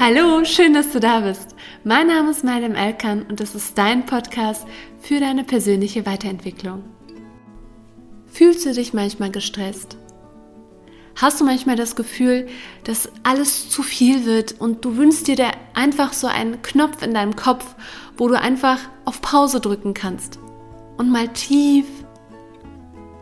Hallo, 0.00 0.44
schön, 0.44 0.74
dass 0.74 0.92
du 0.92 1.00
da 1.00 1.18
bist. 1.18 1.56
Mein 1.82 2.06
Name 2.06 2.30
ist 2.30 2.44
Maidem 2.44 2.76
Elkan 2.76 3.24
und 3.24 3.40
das 3.40 3.56
ist 3.56 3.76
dein 3.76 4.06
Podcast 4.06 4.64
für 5.00 5.18
deine 5.18 5.42
persönliche 5.42 6.06
Weiterentwicklung. 6.06 6.84
Fühlst 8.28 8.64
du 8.64 8.72
dich 8.72 8.94
manchmal 8.94 9.32
gestresst? 9.32 9.96
Hast 11.16 11.40
du 11.40 11.44
manchmal 11.44 11.74
das 11.74 11.96
Gefühl, 11.96 12.46
dass 12.84 13.10
alles 13.24 13.70
zu 13.70 13.82
viel 13.82 14.24
wird 14.24 14.60
und 14.60 14.84
du 14.84 14.96
wünschst 14.96 15.26
dir 15.26 15.34
da 15.34 15.50
einfach 15.74 16.12
so 16.12 16.28
einen 16.28 16.62
Knopf 16.62 17.02
in 17.02 17.12
deinem 17.12 17.34
Kopf, 17.34 17.74
wo 18.16 18.28
du 18.28 18.38
einfach 18.38 18.78
auf 19.04 19.20
Pause 19.20 19.58
drücken 19.58 19.94
kannst 19.94 20.38
und 20.96 21.10
mal 21.10 21.26
tief 21.26 21.86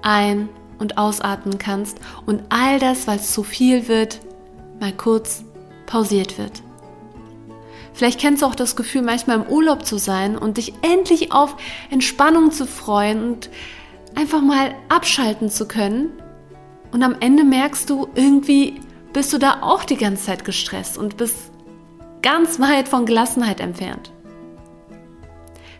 ein- 0.02 0.50
und 0.78 0.98
ausatmen 0.98 1.56
kannst 1.56 2.00
und 2.26 2.42
all 2.50 2.78
das, 2.78 3.08
es 3.08 3.32
zu 3.32 3.44
viel 3.44 3.88
wird, 3.88 4.20
mal 4.78 4.92
kurz 4.92 5.42
pausiert 5.86 6.36
wird. 6.36 6.65
Vielleicht 7.96 8.20
kennst 8.20 8.42
du 8.42 8.46
auch 8.46 8.54
das 8.54 8.76
Gefühl, 8.76 9.00
manchmal 9.00 9.38
im 9.38 9.46
Urlaub 9.46 9.86
zu 9.86 9.96
sein 9.96 10.36
und 10.36 10.58
dich 10.58 10.74
endlich 10.82 11.32
auf 11.32 11.56
Entspannung 11.90 12.52
zu 12.52 12.66
freuen 12.66 13.22
und 13.22 13.50
einfach 14.14 14.42
mal 14.42 14.74
abschalten 14.90 15.48
zu 15.48 15.66
können. 15.66 16.10
Und 16.92 17.02
am 17.02 17.16
Ende 17.20 17.42
merkst 17.42 17.88
du, 17.88 18.06
irgendwie 18.14 18.82
bist 19.14 19.32
du 19.32 19.38
da 19.38 19.62
auch 19.62 19.82
die 19.82 19.96
ganze 19.96 20.26
Zeit 20.26 20.44
gestresst 20.44 20.98
und 20.98 21.16
bist 21.16 21.50
ganz 22.20 22.60
weit 22.60 22.86
von 22.86 23.06
Gelassenheit 23.06 23.60
entfernt. 23.60 24.12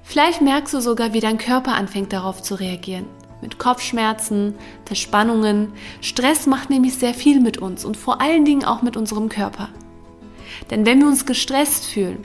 Vielleicht 0.03 0.41
merkst 0.41 0.73
du 0.73 0.81
sogar, 0.81 1.13
wie 1.13 1.21
dein 1.21 1.37
Körper 1.37 1.75
anfängt 1.75 2.15
darauf 2.15 2.41
zu 2.41 2.55
reagieren. 2.55 3.05
Mit 3.43 3.59
Kopfschmerzen, 3.59 4.55
Verspannungen. 4.87 5.75
Stress 6.01 6.47
macht 6.47 6.71
nämlich 6.71 6.95
sehr 6.95 7.13
viel 7.13 7.41
mit 7.41 7.59
uns 7.59 7.85
und 7.85 7.99
vor 7.99 8.23
allen 8.23 8.47
Dingen 8.47 8.65
auch 8.65 8.81
mit 8.81 8.97
unserem 8.97 9.29
Körper. 9.29 9.69
Denn 10.71 10.85
wenn 10.87 11.01
wir 11.01 11.07
uns 11.07 11.27
gestresst 11.27 11.87
fühlen, 11.87 12.25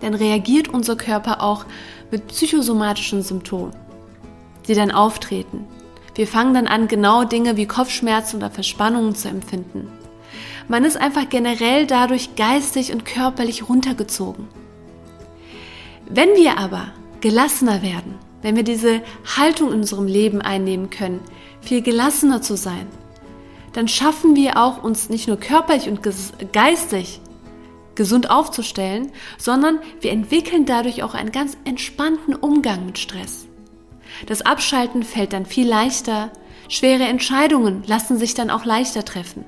dann 0.00 0.14
reagiert 0.14 0.68
unser 0.68 0.96
Körper 0.96 1.42
auch 1.42 1.64
mit 2.10 2.28
psychosomatischen 2.28 3.22
Symptomen, 3.22 3.74
die 4.66 4.74
dann 4.74 4.90
auftreten. 4.90 5.66
Wir 6.14 6.26
fangen 6.26 6.54
dann 6.54 6.66
an, 6.66 6.88
genau 6.88 7.24
Dinge 7.24 7.56
wie 7.56 7.66
Kopfschmerzen 7.66 8.36
oder 8.36 8.50
Verspannungen 8.50 9.14
zu 9.14 9.28
empfinden. 9.28 9.88
Man 10.68 10.84
ist 10.84 10.96
einfach 10.96 11.28
generell 11.28 11.86
dadurch 11.86 12.36
geistig 12.36 12.92
und 12.92 13.04
körperlich 13.04 13.68
runtergezogen. 13.68 14.48
Wenn 16.08 16.30
wir 16.34 16.58
aber 16.58 16.88
gelassener 17.20 17.82
werden, 17.82 18.16
wenn 18.42 18.56
wir 18.56 18.62
diese 18.62 19.02
Haltung 19.36 19.68
in 19.72 19.80
unserem 19.80 20.06
Leben 20.06 20.40
einnehmen 20.40 20.90
können, 20.90 21.20
viel 21.60 21.82
gelassener 21.82 22.42
zu 22.42 22.56
sein, 22.56 22.86
dann 23.72 23.86
schaffen 23.86 24.34
wir 24.34 24.56
auch 24.56 24.82
uns 24.82 25.08
nicht 25.08 25.28
nur 25.28 25.36
körperlich 25.36 25.88
und 25.88 26.00
geistig 26.52 27.20
gesund 28.00 28.30
aufzustellen, 28.30 29.12
sondern 29.36 29.78
wir 30.00 30.10
entwickeln 30.10 30.64
dadurch 30.64 31.02
auch 31.02 31.12
einen 31.12 31.32
ganz 31.32 31.58
entspannten 31.64 32.34
Umgang 32.34 32.86
mit 32.86 32.96
Stress. 32.96 33.46
Das 34.26 34.40
Abschalten 34.40 35.02
fällt 35.02 35.34
dann 35.34 35.44
viel 35.44 35.68
leichter, 35.68 36.30
schwere 36.70 37.02
Entscheidungen 37.02 37.82
lassen 37.86 38.16
sich 38.16 38.32
dann 38.32 38.48
auch 38.48 38.64
leichter 38.64 39.04
treffen. 39.04 39.44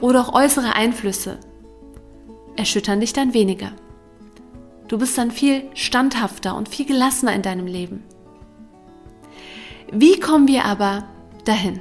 Oder 0.00 0.20
auch 0.20 0.32
äußere 0.32 0.76
Einflüsse 0.76 1.40
erschüttern 2.54 3.00
dich 3.00 3.12
dann 3.12 3.34
weniger. 3.34 3.72
Du 4.86 4.96
bist 4.96 5.18
dann 5.18 5.32
viel 5.32 5.64
standhafter 5.74 6.54
und 6.54 6.68
viel 6.68 6.86
gelassener 6.86 7.34
in 7.34 7.42
deinem 7.42 7.66
Leben. 7.66 8.04
Wie 9.90 10.20
kommen 10.20 10.46
wir 10.46 10.66
aber 10.66 11.08
dahin? 11.44 11.80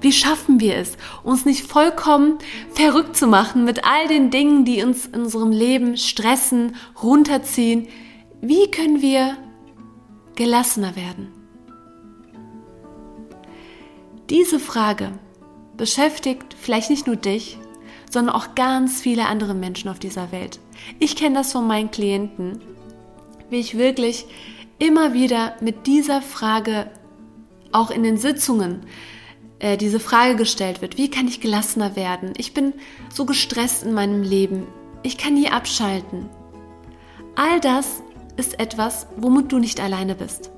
Wie 0.00 0.12
schaffen 0.12 0.60
wir 0.60 0.76
es, 0.76 0.96
uns 1.22 1.44
nicht 1.44 1.66
vollkommen 1.66 2.38
verrückt 2.72 3.16
zu 3.16 3.26
machen 3.26 3.64
mit 3.64 3.84
all 3.84 4.08
den 4.08 4.30
Dingen, 4.30 4.64
die 4.64 4.82
uns 4.82 5.06
in 5.06 5.22
unserem 5.22 5.50
Leben 5.50 5.96
stressen, 5.96 6.74
runterziehen? 7.02 7.88
Wie 8.40 8.70
können 8.70 9.02
wir 9.02 9.36
gelassener 10.36 10.96
werden? 10.96 11.28
Diese 14.30 14.58
Frage 14.58 15.12
beschäftigt 15.76 16.56
vielleicht 16.58 16.88
nicht 16.88 17.06
nur 17.06 17.16
dich, 17.16 17.58
sondern 18.10 18.34
auch 18.34 18.54
ganz 18.54 19.00
viele 19.00 19.26
andere 19.26 19.54
Menschen 19.54 19.90
auf 19.90 19.98
dieser 19.98 20.32
Welt. 20.32 20.60
Ich 20.98 21.16
kenne 21.16 21.36
das 21.36 21.52
von 21.52 21.66
meinen 21.66 21.90
Klienten, 21.90 22.60
wie 23.50 23.58
ich 23.58 23.76
wirklich 23.76 24.26
immer 24.78 25.12
wieder 25.12 25.54
mit 25.60 25.86
dieser 25.86 26.22
Frage 26.22 26.90
auch 27.72 27.90
in 27.90 28.02
den 28.02 28.16
Sitzungen 28.16 28.86
äh, 29.60 29.76
diese 29.76 30.00
Frage 30.00 30.36
gestellt 30.36 30.82
wird, 30.82 30.98
wie 30.98 31.10
kann 31.10 31.28
ich 31.28 31.40
gelassener 31.40 31.94
werden? 31.96 32.32
Ich 32.36 32.52
bin 32.52 32.74
so 33.12 33.24
gestresst 33.24 33.84
in 33.84 33.92
meinem 33.92 34.22
Leben. 34.22 34.66
Ich 35.02 35.16
kann 35.16 35.34
nie 35.34 35.48
abschalten. 35.48 36.28
All 37.36 37.60
das 37.60 38.02
ist 38.36 38.58
etwas, 38.58 39.06
womit 39.16 39.52
du 39.52 39.58
nicht 39.58 39.80
alleine 39.80 40.14
bist. 40.14 40.50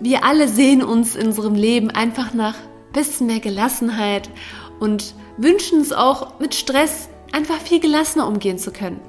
Wir 0.00 0.24
alle 0.24 0.48
sehen 0.48 0.82
uns 0.82 1.14
in 1.14 1.26
unserem 1.26 1.54
Leben 1.54 1.90
einfach 1.90 2.32
nach 2.32 2.54
bisschen 2.92 3.26
mehr 3.26 3.40
Gelassenheit 3.40 4.30
und 4.80 5.14
wünschen 5.36 5.80
es 5.80 5.92
auch 5.92 6.40
mit 6.40 6.54
Stress 6.54 7.08
einfach 7.32 7.58
viel 7.58 7.80
gelassener 7.80 8.26
umgehen 8.26 8.58
zu 8.58 8.72
können. 8.72 9.00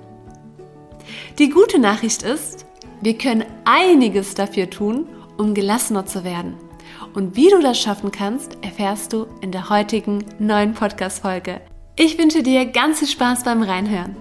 Die 1.39 1.49
gute 1.49 1.79
Nachricht 1.79 2.23
ist, 2.23 2.65
wir 3.01 3.17
können 3.17 3.45
einiges 3.65 4.35
dafür 4.35 4.69
tun, 4.69 5.07
um 5.37 5.53
gelassener 5.53 6.05
zu 6.05 6.23
werden. 6.23 6.55
Und 7.13 7.35
wie 7.35 7.49
du 7.49 7.59
das 7.59 7.77
schaffen 7.79 8.11
kannst, 8.11 8.57
erfährst 8.61 9.11
du 9.11 9.27
in 9.41 9.51
der 9.51 9.69
heutigen 9.69 10.23
neuen 10.39 10.73
Podcast-Folge. 10.73 11.59
Ich 11.97 12.17
wünsche 12.17 12.41
dir 12.41 12.65
ganz 12.65 12.99
viel 12.99 13.09
Spaß 13.09 13.43
beim 13.43 13.63
Reinhören. 13.63 14.15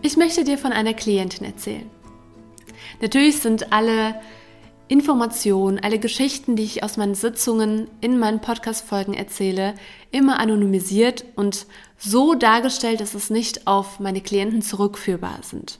Ich 0.00 0.16
möchte 0.16 0.42
dir 0.42 0.56
von 0.56 0.72
einer 0.72 0.94
Klientin 0.94 1.46
erzählen. 1.46 1.88
Natürlich 3.00 3.38
sind 3.40 3.72
alle 3.72 4.14
Informationen, 4.88 5.78
alle 5.78 5.98
Geschichten, 5.98 6.56
die 6.56 6.64
ich 6.64 6.82
aus 6.82 6.96
meinen 6.96 7.14
Sitzungen 7.14 7.88
in 8.00 8.18
meinen 8.18 8.40
Podcast-Folgen 8.40 9.14
erzähle, 9.14 9.74
immer 10.10 10.40
anonymisiert 10.40 11.24
und 11.36 11.66
so 11.98 12.34
dargestellt, 12.34 13.00
dass 13.00 13.14
es 13.14 13.30
nicht 13.30 13.66
auf 13.66 14.00
meine 14.00 14.22
Klienten 14.22 14.62
zurückführbar 14.62 15.38
sind. 15.42 15.78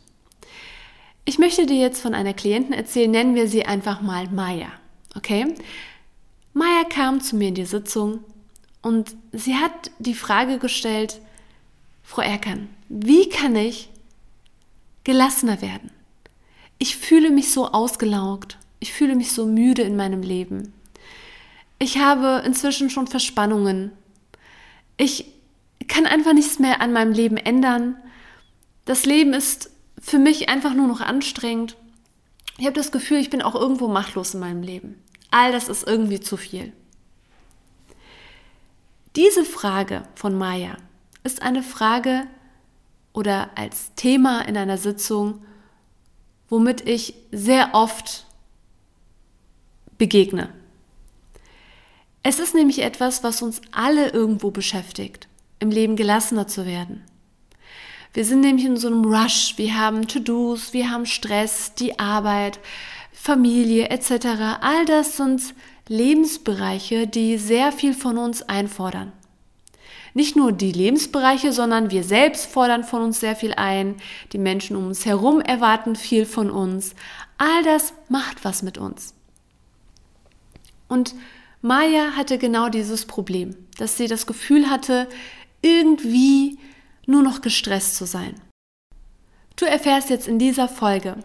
Ich 1.24 1.38
möchte 1.38 1.66
dir 1.66 1.76
jetzt 1.76 2.00
von 2.00 2.14
einer 2.14 2.34
Klientin 2.34 2.72
erzählen, 2.72 3.10
nennen 3.10 3.34
wir 3.34 3.46
sie 3.48 3.64
einfach 3.64 4.00
mal 4.00 4.28
Maya. 4.28 4.72
Okay? 5.14 5.54
Maya 6.52 6.84
kam 6.84 7.20
zu 7.20 7.36
mir 7.36 7.48
in 7.48 7.54
die 7.54 7.64
Sitzung 7.64 8.24
und 8.82 9.14
sie 9.32 9.54
hat 9.54 9.90
die 9.98 10.14
Frage 10.14 10.58
gestellt, 10.58 11.20
Frau 12.02 12.22
Erkan, 12.22 12.68
wie 12.88 13.28
kann 13.28 13.54
ich 13.54 13.88
gelassener 15.04 15.62
werden? 15.62 15.90
Ich 16.78 16.96
fühle 16.96 17.30
mich 17.30 17.52
so 17.52 17.68
ausgelaugt. 17.68 18.58
Ich 18.80 18.92
fühle 18.92 19.14
mich 19.14 19.30
so 19.30 19.46
müde 19.46 19.82
in 19.82 19.94
meinem 19.94 20.22
Leben. 20.22 20.72
Ich 21.78 21.98
habe 21.98 22.42
inzwischen 22.44 22.90
schon 22.90 23.06
Verspannungen. 23.06 23.92
Ich 24.96 25.26
kann 25.86 26.06
einfach 26.06 26.32
nichts 26.32 26.58
mehr 26.58 26.80
an 26.80 26.92
meinem 26.92 27.12
Leben 27.12 27.36
ändern. 27.36 27.96
Das 28.84 29.06
Leben 29.06 29.32
ist 29.32 29.70
für 30.02 30.18
mich 30.18 30.50
einfach 30.50 30.74
nur 30.74 30.88
noch 30.88 31.00
anstrengend. 31.00 31.76
Ich 32.58 32.66
habe 32.66 32.74
das 32.74 32.92
Gefühl, 32.92 33.18
ich 33.18 33.30
bin 33.30 33.40
auch 33.40 33.54
irgendwo 33.54 33.88
machtlos 33.88 34.34
in 34.34 34.40
meinem 34.40 34.62
Leben. 34.62 35.02
All 35.30 35.52
das 35.52 35.68
ist 35.68 35.86
irgendwie 35.86 36.20
zu 36.20 36.36
viel. 36.36 36.72
Diese 39.16 39.44
Frage 39.44 40.02
von 40.14 40.36
Maya 40.36 40.76
ist 41.22 41.42
eine 41.42 41.62
Frage 41.62 42.26
oder 43.12 43.50
als 43.54 43.94
Thema 43.94 44.42
in 44.42 44.56
einer 44.56 44.76
Sitzung, 44.76 45.44
womit 46.48 46.86
ich 46.86 47.14
sehr 47.30 47.70
oft 47.72 48.26
begegne. 49.98 50.48
Es 52.22 52.38
ist 52.38 52.54
nämlich 52.54 52.80
etwas, 52.80 53.22
was 53.22 53.42
uns 53.42 53.60
alle 53.70 54.10
irgendwo 54.10 54.50
beschäftigt, 54.50 55.28
im 55.58 55.70
Leben 55.70 55.96
gelassener 55.96 56.48
zu 56.48 56.66
werden. 56.66 57.04
Wir 58.12 58.24
sind 58.24 58.40
nämlich 58.40 58.66
in 58.66 58.76
so 58.76 58.88
einem 58.88 59.04
Rush. 59.04 59.54
Wir 59.56 59.78
haben 59.78 60.06
To-Dos, 60.06 60.72
wir 60.72 60.90
haben 60.90 61.06
Stress, 61.06 61.74
die 61.74 61.98
Arbeit, 61.98 62.60
Familie 63.12 63.88
etc. 63.88 64.26
All 64.60 64.84
das 64.84 65.16
sind 65.16 65.54
Lebensbereiche, 65.88 67.06
die 67.06 67.38
sehr 67.38 67.72
viel 67.72 67.94
von 67.94 68.18
uns 68.18 68.42
einfordern. 68.42 69.12
Nicht 70.14 70.36
nur 70.36 70.52
die 70.52 70.72
Lebensbereiche, 70.72 71.52
sondern 71.52 71.90
wir 71.90 72.04
selbst 72.04 72.46
fordern 72.46 72.84
von 72.84 73.02
uns 73.02 73.20
sehr 73.20 73.34
viel 73.34 73.54
ein. 73.54 73.96
Die 74.32 74.38
Menschen 74.38 74.76
um 74.76 74.88
uns 74.88 75.06
herum 75.06 75.40
erwarten 75.40 75.96
viel 75.96 76.26
von 76.26 76.50
uns. 76.50 76.94
All 77.38 77.62
das 77.62 77.94
macht 78.10 78.44
was 78.44 78.62
mit 78.62 78.76
uns. 78.76 79.14
Und 80.86 81.14
Maya 81.62 82.14
hatte 82.14 82.36
genau 82.36 82.68
dieses 82.68 83.06
Problem, 83.06 83.56
dass 83.78 83.96
sie 83.96 84.06
das 84.06 84.26
Gefühl 84.26 84.68
hatte, 84.68 85.08
irgendwie 85.62 86.58
nur 87.06 87.22
noch 87.22 87.40
gestresst 87.40 87.96
zu 87.96 88.06
sein. 88.06 88.34
Du 89.56 89.64
erfährst 89.64 90.10
jetzt 90.10 90.28
in 90.28 90.38
dieser 90.38 90.68
Folge 90.68 91.16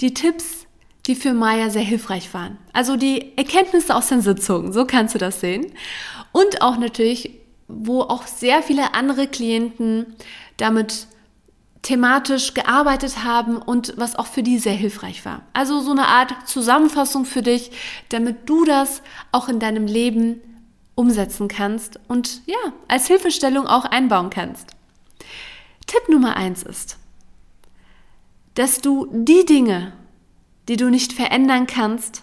die 0.00 0.14
Tipps, 0.14 0.66
die 1.06 1.14
für 1.14 1.32
Maya 1.32 1.70
sehr 1.70 1.82
hilfreich 1.82 2.32
waren. 2.34 2.58
Also 2.72 2.96
die 2.96 3.36
Erkenntnisse 3.36 3.94
aus 3.94 4.08
den 4.08 4.20
Sitzungen, 4.20 4.72
so 4.72 4.84
kannst 4.84 5.14
du 5.14 5.18
das 5.18 5.40
sehen. 5.40 5.72
Und 6.32 6.62
auch 6.62 6.78
natürlich, 6.78 7.30
wo 7.68 8.02
auch 8.02 8.26
sehr 8.26 8.62
viele 8.62 8.94
andere 8.94 9.26
Klienten 9.26 10.14
damit 10.56 11.06
thematisch 11.82 12.54
gearbeitet 12.54 13.24
haben 13.24 13.56
und 13.56 13.94
was 13.96 14.14
auch 14.14 14.26
für 14.26 14.44
die 14.44 14.58
sehr 14.58 14.74
hilfreich 14.74 15.24
war. 15.24 15.42
Also 15.52 15.80
so 15.80 15.90
eine 15.90 16.06
Art 16.06 16.48
Zusammenfassung 16.48 17.24
für 17.24 17.42
dich, 17.42 17.72
damit 18.08 18.48
du 18.48 18.64
das 18.64 19.02
auch 19.32 19.48
in 19.48 19.58
deinem 19.58 19.86
Leben 19.86 20.40
umsetzen 20.94 21.48
kannst 21.48 21.98
und 22.06 22.42
ja, 22.46 22.72
als 22.86 23.08
Hilfestellung 23.08 23.66
auch 23.66 23.84
einbauen 23.84 24.30
kannst. 24.30 24.68
Tipp 25.86 26.08
Nummer 26.08 26.36
eins 26.36 26.62
ist, 26.62 26.98
dass 28.54 28.80
du 28.80 29.08
die 29.12 29.44
Dinge, 29.44 29.92
die 30.68 30.76
du 30.76 30.90
nicht 30.90 31.12
verändern 31.12 31.66
kannst, 31.66 32.22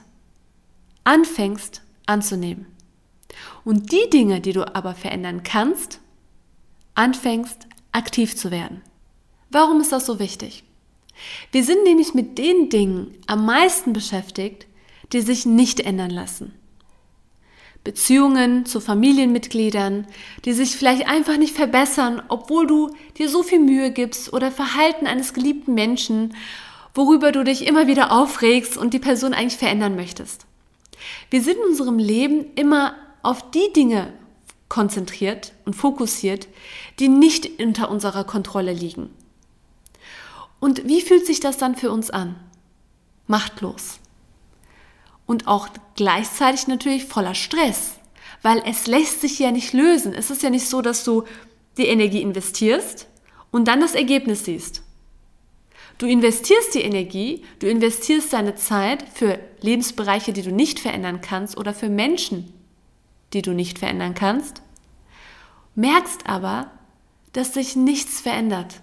anfängst 1.03 1.81
anzunehmen. 2.05 2.67
Und 3.63 3.91
die 3.91 4.09
Dinge, 4.11 4.41
die 4.41 4.53
du 4.53 4.75
aber 4.75 4.95
verändern 4.95 5.43
kannst, 5.43 5.99
anfängst 6.95 7.67
aktiv 7.91 8.35
zu 8.35 8.51
werden. 8.51 8.81
Warum 9.49 9.81
ist 9.81 9.91
das 9.91 10.05
so 10.05 10.19
wichtig? 10.19 10.63
Wir 11.51 11.63
sind 11.63 11.83
nämlich 11.83 12.13
mit 12.13 12.37
den 12.37 12.69
Dingen 12.69 13.15
am 13.27 13.45
meisten 13.45 13.93
beschäftigt, 13.93 14.67
die 15.11 15.21
sich 15.21 15.45
nicht 15.45 15.79
ändern 15.79 16.11
lassen. 16.11 16.53
Beziehungen 17.89 18.67
zu 18.67 18.81
Familienmitgliedern, 18.81 20.05
die 20.45 20.53
sich 20.53 20.75
vielleicht 20.75 21.07
einfach 21.07 21.37
nicht 21.37 21.55
verbessern, 21.55 22.21
obwohl 22.27 22.67
du 22.67 22.91
dir 23.17 23.29
so 23.29 23.41
viel 23.41 23.57
Mühe 23.57 23.89
gibst 23.89 24.31
oder 24.31 24.51
Verhalten 24.51 25.07
eines 25.07 25.33
geliebten 25.33 25.73
Menschen, 25.73 26.35
worüber 26.93 27.31
du 27.31 27.43
dich 27.43 27.65
immer 27.65 27.87
wieder 27.87 28.11
aufregst 28.11 28.77
und 28.77 28.93
die 28.93 28.99
Person 28.99 29.33
eigentlich 29.33 29.57
verändern 29.57 29.95
möchtest. 29.95 30.45
Wir 31.31 31.41
sind 31.41 31.55
in 31.57 31.63
unserem 31.63 31.97
Leben 31.97 32.45
immer 32.53 32.93
auf 33.23 33.49
die 33.49 33.73
Dinge 33.75 34.13
konzentriert 34.67 35.53
und 35.65 35.75
fokussiert, 35.75 36.47
die 36.99 37.07
nicht 37.07 37.59
unter 37.59 37.89
unserer 37.89 38.23
Kontrolle 38.23 38.71
liegen. 38.71 39.09
Und 40.59 40.87
wie 40.87 41.01
fühlt 41.01 41.25
sich 41.25 41.39
das 41.39 41.57
dann 41.57 41.73
für 41.73 41.89
uns 41.89 42.11
an? 42.11 42.35
Machtlos. 43.25 43.99
Und 45.29 45.47
auch 45.47 45.69
gleichzeitig 45.95 46.65
natürlich 46.65 47.05
voller 47.05 47.35
Stress, 47.35 47.99
weil 48.41 48.63
es 48.65 48.87
lässt 48.87 49.21
sich 49.21 49.37
ja 49.37 49.51
nicht 49.51 49.73
lösen. 49.73 50.15
Es 50.15 50.31
ist 50.31 50.41
ja 50.41 50.49
nicht 50.49 50.67
so, 50.67 50.81
dass 50.81 51.03
du 51.03 51.23
die 51.77 51.85
Energie 51.85 52.23
investierst 52.23 53.05
und 53.51 53.67
dann 53.67 53.79
das 53.79 53.93
Ergebnis 53.93 54.45
siehst. 54.45 54.81
Du 55.99 56.07
investierst 56.07 56.73
die 56.73 56.81
Energie, 56.81 57.43
du 57.59 57.67
investierst 57.69 58.33
deine 58.33 58.55
Zeit 58.55 59.05
für 59.13 59.37
Lebensbereiche, 59.61 60.33
die 60.33 60.41
du 60.41 60.51
nicht 60.51 60.79
verändern 60.79 61.21
kannst 61.21 61.57
oder 61.57 61.75
für 61.75 61.89
Menschen, 61.89 62.51
die 63.33 63.43
du 63.43 63.51
nicht 63.51 63.77
verändern 63.77 64.15
kannst, 64.15 64.63
merkst 65.75 66.25
aber, 66.25 66.71
dass 67.33 67.53
sich 67.53 67.75
nichts 67.75 68.19
verändert. 68.19 68.81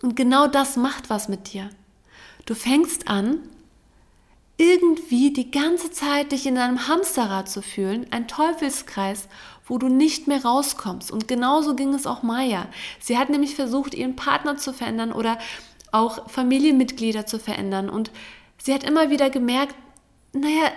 Und 0.00 0.16
genau 0.16 0.46
das 0.46 0.76
macht 0.76 1.10
was 1.10 1.28
mit 1.28 1.52
dir. 1.52 1.68
Du 2.46 2.54
fängst 2.54 3.08
an, 3.08 3.40
irgendwie 4.56 5.32
die 5.32 5.50
ganze 5.50 5.90
Zeit 5.90 6.32
dich 6.32 6.46
in 6.46 6.58
einem 6.58 6.86
Hamsterrad 6.86 7.48
zu 7.48 7.62
fühlen, 7.62 8.06
ein 8.10 8.28
Teufelskreis, 8.28 9.28
wo 9.66 9.78
du 9.78 9.88
nicht 9.88 10.28
mehr 10.28 10.44
rauskommst. 10.44 11.10
Und 11.10 11.28
genauso 11.28 11.74
ging 11.74 11.94
es 11.94 12.06
auch 12.06 12.22
Maya. 12.22 12.66
Sie 13.00 13.18
hat 13.18 13.30
nämlich 13.30 13.54
versucht, 13.54 13.94
ihren 13.94 14.16
Partner 14.16 14.56
zu 14.56 14.72
verändern 14.72 15.12
oder 15.12 15.38
auch 15.90 16.30
Familienmitglieder 16.30 17.26
zu 17.26 17.38
verändern. 17.38 17.88
Und 17.88 18.10
sie 18.58 18.74
hat 18.74 18.84
immer 18.84 19.10
wieder 19.10 19.30
gemerkt, 19.30 19.74
naja, 20.32 20.70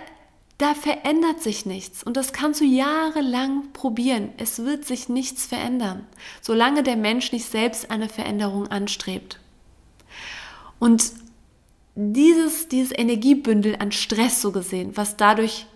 da 0.58 0.74
verändert 0.74 1.42
sich 1.42 1.66
nichts. 1.66 2.02
Und 2.02 2.16
das 2.16 2.32
kannst 2.32 2.60
du 2.60 2.64
jahrelang 2.64 3.72
probieren. 3.72 4.30
Es 4.38 4.64
wird 4.64 4.86
sich 4.86 5.08
nichts 5.08 5.46
verändern, 5.46 6.06
solange 6.40 6.82
der 6.82 6.96
Mensch 6.96 7.32
nicht 7.32 7.50
selbst 7.50 7.90
eine 7.90 8.08
Veränderung 8.08 8.68
anstrebt. 8.68 9.38
Und 10.78 11.12
dieses, 11.96 12.68
dieses 12.68 12.92
Energiebündel 12.96 13.76
an 13.76 13.90
Stress 13.90 14.42
so 14.42 14.52
gesehen, 14.52 14.96
was 14.96 15.16
dadurch 15.16 15.66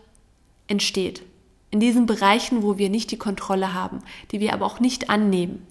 entsteht, 0.69 1.22
in 1.70 1.81
diesen 1.81 2.06
Bereichen, 2.06 2.62
wo 2.62 2.78
wir 2.78 2.90
nicht 2.90 3.11
die 3.11 3.17
Kontrolle 3.17 3.72
haben, 3.72 4.02
die 4.31 4.38
wir 4.38 4.52
aber 4.52 4.67
auch 4.67 4.81
nicht 4.81 5.08
annehmen. 5.08 5.67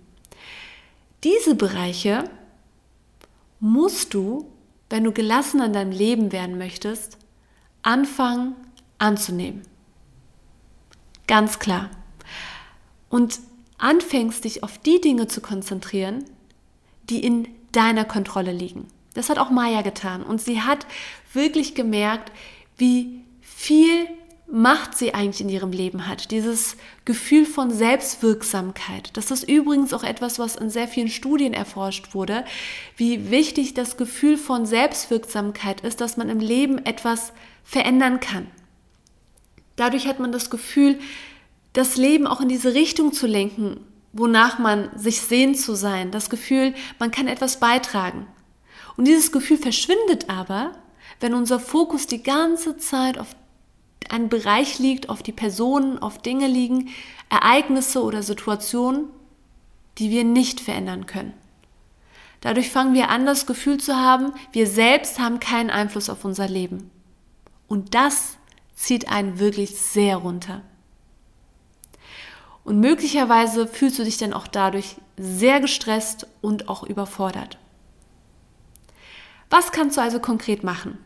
Diese 1.23 1.53
Bereiche 1.53 2.23
musst 3.59 4.13
du, 4.13 4.49
wenn 4.89 5.03
du 5.03 5.11
gelassen 5.11 5.61
an 5.61 5.73
deinem 5.73 5.91
Leben 5.91 6.31
werden 6.31 6.57
möchtest, 6.57 7.17
anfangen 7.83 8.55
anzunehmen. 8.97 9.61
Ganz 11.27 11.59
klar. 11.59 11.91
Und 13.09 13.39
anfängst 13.77 14.45
dich 14.45 14.63
auf 14.63 14.79
die 14.79 14.99
Dinge 14.99 15.27
zu 15.27 15.41
konzentrieren, 15.41 16.25
die 17.09 17.23
in 17.23 17.47
deiner 17.71 18.05
Kontrolle 18.05 18.51
liegen. 18.51 18.87
Das 19.13 19.29
hat 19.29 19.38
auch 19.38 19.50
Maya 19.50 19.81
getan 19.81 20.23
und 20.23 20.41
sie 20.41 20.61
hat 20.61 20.85
wirklich 21.33 21.75
gemerkt, 21.75 22.31
wie 22.77 23.23
viel 23.41 24.07
Macht 24.51 24.97
sie 24.97 25.13
eigentlich 25.13 25.41
in 25.41 25.50
ihrem 25.50 25.71
Leben 25.71 26.07
hat. 26.07 26.31
Dieses 26.31 26.75
Gefühl 27.06 27.45
von 27.45 27.69
Selbstwirksamkeit. 27.69 29.15
Das 29.15 29.29
ist 29.29 29.47
übrigens 29.47 29.94
auch 29.94 30.03
etwas, 30.03 30.39
was 30.39 30.56
in 30.56 30.71
sehr 30.71 30.88
vielen 30.88 31.09
Studien 31.09 31.53
erforscht 31.53 32.15
wurde, 32.15 32.44
wie 32.97 33.29
wichtig 33.29 33.75
das 33.75 33.95
Gefühl 33.95 34.38
von 34.38 34.65
Selbstwirksamkeit 34.65 35.81
ist, 35.81 36.01
dass 36.01 36.17
man 36.17 36.29
im 36.29 36.39
Leben 36.39 36.83
etwas 36.83 37.31
verändern 37.63 38.19
kann. 38.19 38.47
Dadurch 39.75 40.07
hat 40.07 40.19
man 40.19 40.31
das 40.31 40.50
Gefühl, 40.50 40.97
das 41.73 41.95
Leben 41.95 42.25
auch 42.25 42.41
in 42.41 42.50
diese 42.50 42.73
Richtung 42.73 43.13
zu 43.13 43.27
lenken, 43.27 43.81
wonach 44.13 44.57
man 44.57 44.89
sich 44.97 45.21
sehnt 45.21 45.59
zu 45.59 45.75
sein. 45.75 46.09
Das 46.09 46.31
Gefühl, 46.31 46.73
man 46.97 47.11
kann 47.11 47.27
etwas 47.27 47.59
beitragen. 47.59 48.25
Und 48.99 49.05
dieses 49.05 49.31
Gefühl 49.31 49.55
verschwindet 49.55 50.29
aber, 50.29 50.73
wenn 51.21 51.33
unser 51.33 51.57
Fokus 51.57 52.05
die 52.05 52.21
ganze 52.21 52.75
Zeit 52.75 53.17
auf 53.17 53.33
einen 54.09 54.27
Bereich 54.27 54.77
liegt, 54.77 55.07
auf 55.07 55.23
die 55.23 55.31
Personen, 55.31 55.99
auf 55.99 56.17
Dinge 56.17 56.47
liegen, 56.47 56.89
Ereignisse 57.29 58.03
oder 58.03 58.23
Situationen, 58.23 59.05
die 59.99 60.09
wir 60.11 60.25
nicht 60.25 60.59
verändern 60.59 61.05
können. 61.05 61.33
Dadurch 62.41 62.71
fangen 62.71 62.93
wir 62.93 63.07
an, 63.07 63.25
das 63.25 63.45
Gefühl 63.45 63.77
zu 63.77 63.95
haben, 63.95 64.33
wir 64.51 64.67
selbst 64.67 65.17
haben 65.17 65.39
keinen 65.39 65.69
Einfluss 65.69 66.09
auf 66.09 66.25
unser 66.25 66.49
Leben. 66.49 66.91
Und 67.69 67.95
das 67.95 68.35
zieht 68.75 69.07
einen 69.09 69.39
wirklich 69.39 69.79
sehr 69.79 70.18
runter. 70.18 70.61
Und 72.65 72.81
möglicherweise 72.81 73.65
fühlst 73.65 73.97
du 73.97 74.03
dich 74.03 74.18
dann 74.18 74.33
auch 74.33 74.47
dadurch 74.47 74.97
sehr 75.15 75.61
gestresst 75.61 76.27
und 76.41 76.68
auch 76.68 76.83
überfordert. 76.83 77.57
Was 79.49 79.71
kannst 79.71 79.97
du 79.97 80.01
also 80.01 80.19
konkret 80.19 80.63
machen? 80.63 80.97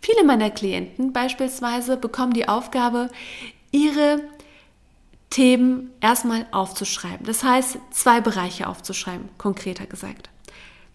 Viele 0.00 0.24
meiner 0.24 0.50
Klienten 0.50 1.12
beispielsweise 1.12 1.96
bekommen 1.96 2.32
die 2.32 2.48
Aufgabe, 2.48 3.10
ihre 3.70 4.20
Themen 5.30 5.90
erstmal 6.00 6.46
aufzuschreiben. 6.52 7.26
Das 7.26 7.42
heißt, 7.42 7.78
zwei 7.90 8.20
Bereiche 8.20 8.68
aufzuschreiben, 8.68 9.28
konkreter 9.38 9.86
gesagt. 9.86 10.30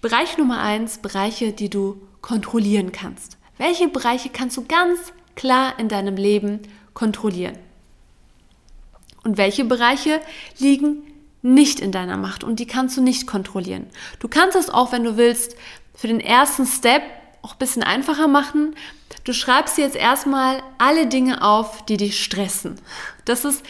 Bereich 0.01 0.37
Nummer 0.37 0.61
eins, 0.61 0.99
Bereiche, 0.99 1.51
die 1.51 1.69
du 1.69 2.01
kontrollieren 2.21 2.91
kannst. 2.91 3.37
Welche 3.57 3.89
Bereiche 3.89 4.29
kannst 4.29 4.55
du 4.55 4.65
ganz 4.65 5.11
klar 5.35 5.77
in 5.77 5.89
deinem 5.89 6.15
Leben 6.15 6.61
kontrollieren. 6.93 7.57
Und 9.23 9.37
welche 9.37 9.65
Bereiche 9.65 10.21
liegen 10.57 11.03
nicht 11.41 11.79
in 11.79 11.91
deiner 11.91 12.17
Macht 12.17 12.43
und 12.43 12.59
die 12.59 12.67
kannst 12.67 12.97
du 12.97 13.01
nicht 13.01 13.25
kontrollieren. 13.25 13.87
Du 14.19 14.27
kannst 14.27 14.57
es 14.57 14.69
auch, 14.69 14.91
wenn 14.91 15.03
du 15.03 15.17
willst, 15.17 15.55
für 15.93 16.07
den 16.07 16.19
ersten 16.19 16.65
Step 16.65 17.03
auch 17.41 17.53
ein 17.53 17.59
bisschen 17.59 17.83
einfacher 17.83 18.27
machen. 18.27 18.75
Du 19.23 19.33
schreibst 19.33 19.77
jetzt 19.77 19.95
erstmal 19.95 20.61
alle 20.77 21.07
Dinge 21.07 21.41
auf, 21.41 21.85
die 21.85 21.97
dich 21.97 22.23
stressen. 22.23 22.79
Das 23.25 23.45
ist 23.45 23.63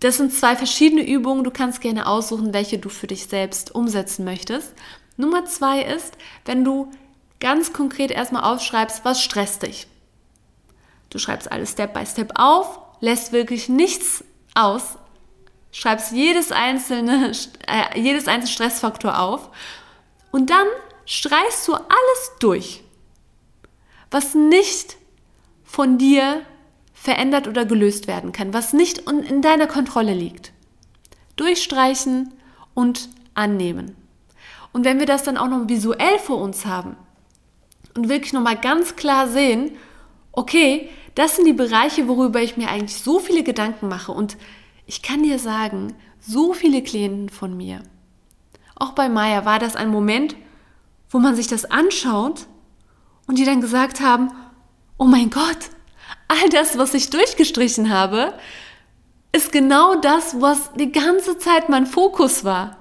das 0.00 0.16
sind 0.16 0.32
zwei 0.32 0.54
verschiedene 0.54 1.02
Übungen. 1.02 1.44
Du 1.44 1.50
kannst 1.50 1.80
gerne 1.80 2.06
aussuchen, 2.06 2.54
welche 2.54 2.78
du 2.78 2.88
für 2.88 3.08
dich 3.08 3.26
selbst 3.26 3.74
umsetzen 3.74 4.24
möchtest. 4.24 4.72
Nummer 5.16 5.44
zwei 5.46 5.82
ist, 5.82 6.16
wenn 6.44 6.64
du 6.64 6.90
ganz 7.40 7.72
konkret 7.72 8.10
erstmal 8.10 8.44
aufschreibst, 8.44 9.04
was 9.04 9.22
stresst 9.22 9.62
dich. 9.62 9.88
Du 11.10 11.18
schreibst 11.18 11.50
alles 11.50 11.72
Step 11.72 11.94
by 11.94 12.06
Step 12.06 12.32
auf, 12.36 12.78
lässt 13.00 13.32
wirklich 13.32 13.68
nichts 13.68 14.22
aus, 14.54 14.98
schreibst 15.72 16.12
jedes 16.12 16.52
einzelne, 16.52 17.32
äh, 17.66 17.98
jedes 17.98 18.28
einzelne 18.28 18.52
Stressfaktor 18.52 19.18
auf 19.18 19.50
und 20.30 20.50
dann 20.50 20.66
streichst 21.08 21.66
du 21.66 21.72
alles 21.72 22.32
durch, 22.38 22.84
was 24.10 24.34
nicht 24.34 24.98
von 25.64 25.96
dir 25.96 26.42
verändert 26.92 27.48
oder 27.48 27.64
gelöst 27.64 28.06
werden 28.06 28.32
kann, 28.32 28.52
was 28.52 28.74
nicht 28.74 28.98
in 29.08 29.40
deiner 29.40 29.66
Kontrolle 29.66 30.12
liegt. 30.12 30.52
Durchstreichen 31.36 32.34
und 32.74 33.08
annehmen. 33.32 33.96
Und 34.72 34.84
wenn 34.84 34.98
wir 34.98 35.06
das 35.06 35.22
dann 35.22 35.38
auch 35.38 35.48
noch 35.48 35.68
visuell 35.68 36.18
vor 36.18 36.38
uns 36.38 36.66
haben, 36.66 36.96
und 37.96 38.08
wirklich 38.08 38.32
nochmal 38.34 38.56
ganz 38.56 38.94
klar 38.94 39.28
sehen, 39.28 39.72
okay, 40.32 40.90
das 41.14 41.36
sind 41.36 41.46
die 41.46 41.52
Bereiche, 41.52 42.06
worüber 42.06 42.42
ich 42.42 42.56
mir 42.56 42.68
eigentlich 42.68 42.96
so 42.96 43.18
viele 43.18 43.42
Gedanken 43.42 43.88
mache. 43.88 44.12
Und 44.12 44.36
ich 44.86 45.02
kann 45.02 45.22
dir 45.22 45.38
sagen, 45.38 45.94
so 46.20 46.52
viele 46.52 46.82
Klienten 46.82 47.28
von 47.28 47.56
mir, 47.56 47.82
auch 48.76 48.92
bei 48.92 49.08
Maya 49.08 49.44
war 49.44 49.58
das 49.58 49.74
ein 49.74 49.88
Moment, 49.88 50.36
wo 51.10 51.18
man 51.18 51.34
sich 51.34 51.46
das 51.46 51.64
anschaut 51.64 52.46
und 53.26 53.38
die 53.38 53.44
dann 53.44 53.60
gesagt 53.60 54.00
haben, 54.00 54.30
oh 54.98 55.04
mein 55.04 55.30
Gott, 55.30 55.70
all 56.28 56.48
das, 56.50 56.76
was 56.78 56.94
ich 56.94 57.10
durchgestrichen 57.10 57.90
habe, 57.90 58.34
ist 59.32 59.52
genau 59.52 59.94
das, 59.94 60.40
was 60.40 60.72
die 60.74 60.92
ganze 60.92 61.38
Zeit 61.38 61.68
mein 61.68 61.86
Fokus 61.86 62.44
war. 62.44 62.76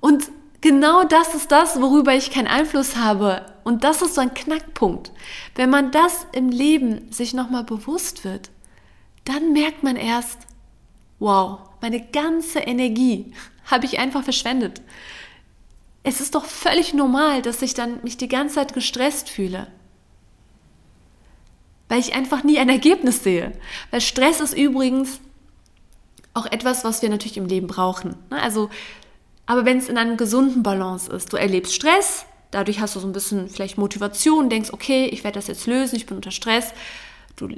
Und 0.00 0.30
genau 0.60 1.04
das 1.04 1.34
ist 1.34 1.52
das, 1.52 1.80
worüber 1.80 2.14
ich 2.14 2.30
keinen 2.30 2.46
Einfluss 2.46 2.96
habe. 2.96 3.46
Und 3.64 3.84
das 3.84 4.02
ist 4.02 4.14
so 4.14 4.20
ein 4.20 4.34
Knackpunkt. 4.34 5.12
Wenn 5.54 5.70
man 5.70 5.90
das 5.90 6.26
im 6.32 6.48
Leben 6.48 7.10
sich 7.12 7.34
nochmal 7.34 7.64
bewusst 7.64 8.24
wird, 8.24 8.50
dann 9.24 9.52
merkt 9.52 9.82
man 9.82 9.96
erst, 9.96 10.38
wow, 11.18 11.58
meine 11.80 12.00
ganze 12.00 12.60
Energie 12.60 13.34
habe 13.70 13.84
ich 13.84 13.98
einfach 13.98 14.24
verschwendet. 14.24 14.80
Es 16.02 16.20
ist 16.20 16.34
doch 16.34 16.44
völlig 16.44 16.94
normal, 16.94 17.42
dass 17.42 17.62
ich 17.62 17.74
dann 17.74 18.02
mich 18.02 18.16
die 18.16 18.28
ganze 18.28 18.56
Zeit 18.56 18.72
gestresst 18.72 19.28
fühle. 19.28 19.66
Weil 21.88 22.00
ich 22.00 22.14
einfach 22.14 22.44
nie 22.44 22.58
ein 22.58 22.68
Ergebnis 22.68 23.22
sehe. 23.22 23.52
Weil 23.90 24.00
Stress 24.00 24.40
ist 24.40 24.56
übrigens 24.56 25.20
auch 26.32 26.46
etwas, 26.46 26.84
was 26.84 27.02
wir 27.02 27.08
natürlich 27.10 27.36
im 27.36 27.46
Leben 27.46 27.66
brauchen. 27.66 28.16
Ne? 28.30 28.40
Also, 28.40 28.70
aber 29.46 29.64
wenn 29.64 29.78
es 29.78 29.88
in 29.88 29.98
einem 29.98 30.16
gesunden 30.16 30.62
Balance 30.62 31.10
ist, 31.10 31.32
du 31.32 31.36
erlebst 31.36 31.74
Stress, 31.74 32.24
dadurch 32.50 32.80
hast 32.80 32.94
du 32.94 33.00
so 33.00 33.08
ein 33.08 33.12
bisschen 33.12 33.48
vielleicht 33.48 33.78
Motivation, 33.78 34.48
denkst, 34.48 34.72
okay, 34.72 35.06
ich 35.06 35.24
werde 35.24 35.38
das 35.38 35.48
jetzt 35.48 35.66
lösen, 35.66 35.96
ich 35.96 36.06
bin 36.06 36.16
unter 36.16 36.30
Stress. 36.30 36.72
Du 37.36 37.48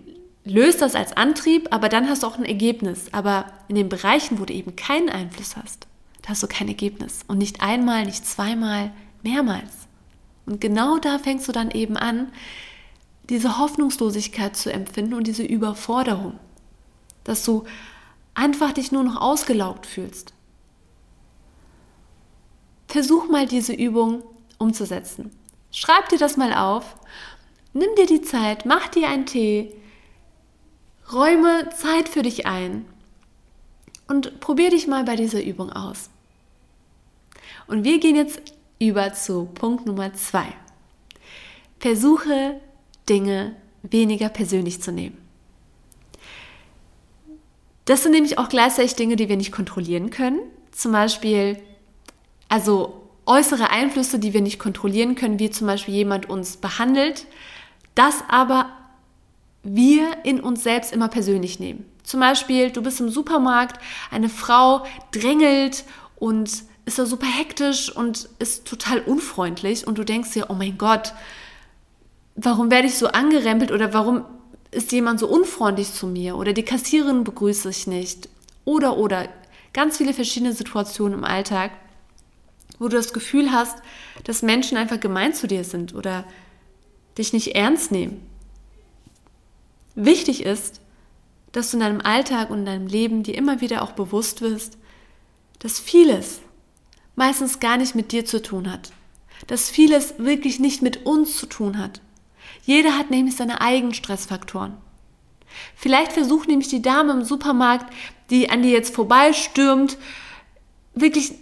löst 0.44 0.80
das 0.80 0.94
als 0.94 1.16
Antrieb, 1.16 1.68
aber 1.70 1.88
dann 1.88 2.08
hast 2.08 2.22
du 2.22 2.26
auch 2.26 2.38
ein 2.38 2.44
Ergebnis. 2.44 3.06
Aber 3.12 3.46
in 3.68 3.75
den 3.75 3.88
Bereichen, 3.88 4.40
wo 4.40 4.44
du 4.44 4.54
eben 4.54 4.75
keinen 4.75 5.11
Einfluss 5.11 5.56
hast, 5.56 5.87
da 6.22 6.30
hast 6.30 6.42
du 6.42 6.46
kein 6.46 6.68
Ergebnis. 6.68 7.20
Und 7.26 7.38
nicht 7.38 7.60
einmal, 7.60 8.04
nicht 8.04 8.26
zweimal, 8.26 8.92
mehrmals. 9.22 9.72
Und 10.46 10.60
genau 10.60 10.98
da 10.98 11.18
fängst 11.18 11.48
du 11.48 11.52
dann 11.52 11.70
eben 11.70 11.96
an, 11.96 12.32
diese 13.28 13.58
Hoffnungslosigkeit 13.58 14.56
zu 14.56 14.72
empfinden 14.72 15.14
und 15.14 15.26
diese 15.26 15.44
Überforderung. 15.44 16.38
Dass 17.24 17.44
du 17.44 17.64
einfach 18.34 18.72
dich 18.72 18.92
nur 18.92 19.04
noch 19.04 19.20
ausgelaugt 19.20 19.86
fühlst. 19.86 20.32
Versuch 22.88 23.28
mal 23.28 23.46
diese 23.46 23.72
Übung 23.72 24.22
umzusetzen. 24.58 25.30
Schreib 25.70 26.08
dir 26.08 26.18
das 26.18 26.36
mal 26.36 26.52
auf, 26.52 26.96
nimm 27.72 27.94
dir 27.96 28.06
die 28.06 28.22
Zeit, 28.22 28.66
mach 28.66 28.88
dir 28.88 29.08
einen 29.08 29.26
Tee, 29.26 29.74
räume 31.12 31.70
Zeit 31.70 32.08
für 32.08 32.22
dich 32.22 32.46
ein 32.46 32.84
und 34.08 34.40
probier 34.40 34.70
dich 34.70 34.86
mal 34.86 35.04
bei 35.04 35.16
dieser 35.16 35.42
Übung 35.42 35.72
aus. 35.72 36.10
Und 37.66 37.85
wir 37.85 37.99
gehen 38.00 38.16
jetzt 38.16 38.40
über 38.78 39.12
zu 39.12 39.47
Punkt 39.47 39.87
Nummer 39.87 40.12
zwei. 40.14 40.47
Versuche 41.78 42.61
Dinge 43.09 43.54
weniger 43.83 44.28
persönlich 44.28 44.81
zu 44.81 44.92
nehmen. 44.92 45.19
Das 47.85 48.02
sind 48.02 48.12
nämlich 48.12 48.38
auch 48.38 48.49
gleichzeitig 48.49 48.95
Dinge, 48.95 49.16
die 49.16 49.28
wir 49.28 49.37
nicht 49.37 49.52
kontrollieren 49.52 50.11
können. 50.11 50.40
Zum 50.71 50.92
Beispiel, 50.92 51.61
also 52.49 53.02
äußere 53.26 53.71
Einflüsse, 53.71 54.19
die 54.19 54.33
wir 54.33 54.40
nicht 54.40 54.59
kontrollieren 54.59 55.14
können, 55.14 55.38
wie 55.38 55.50
zum 55.50 55.66
Beispiel 55.66 55.95
jemand 55.95 56.28
uns 56.28 56.57
behandelt, 56.57 57.26
das 57.95 58.23
aber 58.28 58.71
wir 59.62 60.25
in 60.25 60.40
uns 60.40 60.62
selbst 60.62 60.92
immer 60.92 61.09
persönlich 61.09 61.61
nehmen. 61.61 61.85
Zum 62.02 62.21
Beispiel, 62.21 62.71
du 62.71 62.83
bist 62.83 63.00
im 63.00 63.09
Supermarkt, 63.09 63.81
eine 64.11 64.28
Frau 64.28 64.85
drängelt 65.12 65.85
und 66.16 66.64
ist 66.84 66.98
da 66.98 67.06
super 67.06 67.26
hektisch 67.26 67.94
und 67.94 68.28
ist 68.38 68.64
total 68.66 69.00
unfreundlich 69.00 69.86
und 69.86 69.98
du 69.98 70.04
denkst 70.04 70.32
dir, 70.32 70.46
oh 70.50 70.54
mein 70.54 70.78
Gott, 70.78 71.12
warum 72.34 72.70
werde 72.70 72.88
ich 72.88 72.96
so 72.96 73.08
angerempelt 73.08 73.70
oder 73.70 73.92
warum 73.92 74.24
ist 74.70 74.90
jemand 74.92 75.20
so 75.20 75.28
unfreundlich 75.28 75.92
zu 75.92 76.06
mir 76.06 76.36
oder 76.36 76.52
die 76.52 76.64
Kassiererin 76.64 77.24
begrüße 77.24 77.68
ich 77.68 77.86
nicht 77.86 78.28
oder 78.64 78.96
oder 78.96 79.28
ganz 79.72 79.98
viele 79.98 80.14
verschiedene 80.14 80.52
Situationen 80.52 81.18
im 81.18 81.24
Alltag, 81.24 81.72
wo 82.78 82.88
du 82.88 82.96
das 82.96 83.12
Gefühl 83.12 83.52
hast, 83.52 83.78
dass 84.24 84.42
Menschen 84.42 84.76
einfach 84.76 84.98
gemein 84.98 85.34
zu 85.34 85.46
dir 85.46 85.64
sind 85.64 85.94
oder 85.94 86.24
dich 87.18 87.32
nicht 87.32 87.54
ernst 87.54 87.92
nehmen. 87.92 88.26
Wichtig 89.94 90.44
ist, 90.44 90.80
dass 91.52 91.70
du 91.70 91.76
in 91.76 91.82
deinem 91.82 92.00
Alltag 92.00 92.50
und 92.50 92.60
in 92.60 92.66
deinem 92.66 92.86
Leben 92.86 93.22
dir 93.22 93.36
immer 93.36 93.60
wieder 93.60 93.82
auch 93.82 93.92
bewusst 93.92 94.40
wirst, 94.40 94.78
dass 95.58 95.78
vieles 95.78 96.40
meistens 97.16 97.61
gar 97.61 97.76
nicht 97.76 97.95
mit 97.95 98.12
dir 98.12 98.25
zu 98.25 98.40
tun 98.42 98.71
hat, 98.71 98.92
dass 99.47 99.71
vieles 99.71 100.14
wirklich 100.19 100.61
nicht 100.61 100.83
mit 100.83 101.04
uns 101.07 101.37
zu 101.37 101.47
tun 101.47 101.78
hat, 101.78 102.00
jeder 102.64 102.97
hat 102.97 103.11
nämlich 103.11 103.37
seine 103.37 103.61
eigenen 103.61 103.95
Stressfaktoren. 103.95 104.76
Vielleicht 105.75 106.12
versucht 106.12 106.49
nämlich 106.49 106.69
die 106.69 106.83
Dame 106.83 107.12
im 107.12 107.25
Supermarkt, 107.25 107.92
die 108.31 108.50
an 108.50 108.62
dir 108.62 108.71
jetzt 108.71 108.95
vorbeistürmt, 108.95 109.99
wirklich, 110.95 111.35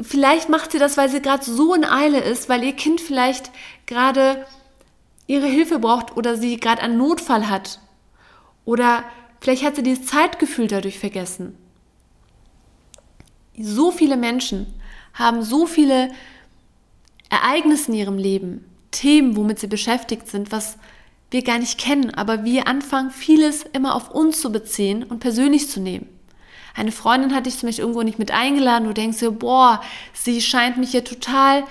vielleicht 0.00 0.48
macht 0.48 0.72
sie 0.72 0.78
das, 0.78 0.96
weil 0.96 1.08
sie 1.08 1.22
gerade 1.22 1.44
so 1.44 1.74
in 1.74 1.84
Eile 1.84 2.20
ist, 2.20 2.48
weil 2.48 2.64
ihr 2.64 2.74
Kind 2.74 3.00
vielleicht 3.00 3.50
gerade 3.86 4.46
ihre 5.26 5.46
Hilfe 5.46 5.78
braucht 5.78 6.16
oder 6.16 6.36
sie 6.36 6.58
gerade 6.58 6.82
einen 6.82 6.98
Notfall 6.98 7.48
hat. 7.48 7.80
Oder 8.64 9.04
vielleicht 9.40 9.64
hat 9.64 9.76
sie 9.76 9.82
dieses 9.82 10.06
Zeitgefühl 10.06 10.66
dadurch 10.66 10.98
vergessen. 10.98 11.56
So 13.58 13.90
viele 13.90 14.16
Menschen 14.16 14.74
haben 15.14 15.42
so 15.42 15.66
viele 15.66 16.10
Ereignisse 17.28 17.90
in 17.90 17.98
ihrem 17.98 18.18
Leben, 18.18 18.64
Themen, 18.90 19.36
womit 19.36 19.58
sie 19.58 19.66
beschäftigt 19.66 20.28
sind, 20.28 20.52
was 20.52 20.76
wir 21.30 21.42
gar 21.42 21.58
nicht 21.58 21.78
kennen, 21.78 22.10
aber 22.10 22.44
wir 22.44 22.66
anfangen, 22.66 23.10
vieles 23.10 23.64
immer 23.72 23.94
auf 23.94 24.10
uns 24.10 24.40
zu 24.40 24.52
beziehen 24.52 25.02
und 25.02 25.20
persönlich 25.20 25.68
zu 25.70 25.80
nehmen. 25.80 26.06
Eine 26.74 26.92
Freundin 26.92 27.34
hat 27.34 27.46
dich 27.46 27.58
zum 27.58 27.68
Beispiel 27.68 27.82
irgendwo 27.82 28.02
nicht 28.02 28.18
mit 28.18 28.30
eingeladen, 28.30 28.86
du 28.86 28.94
denkst 28.94 29.18
dir, 29.18 29.30
boah, 29.30 29.82
sie 30.12 30.40
scheint 30.40 30.76
mich 30.78 30.92
ja 30.92 31.00
total, 31.00 31.64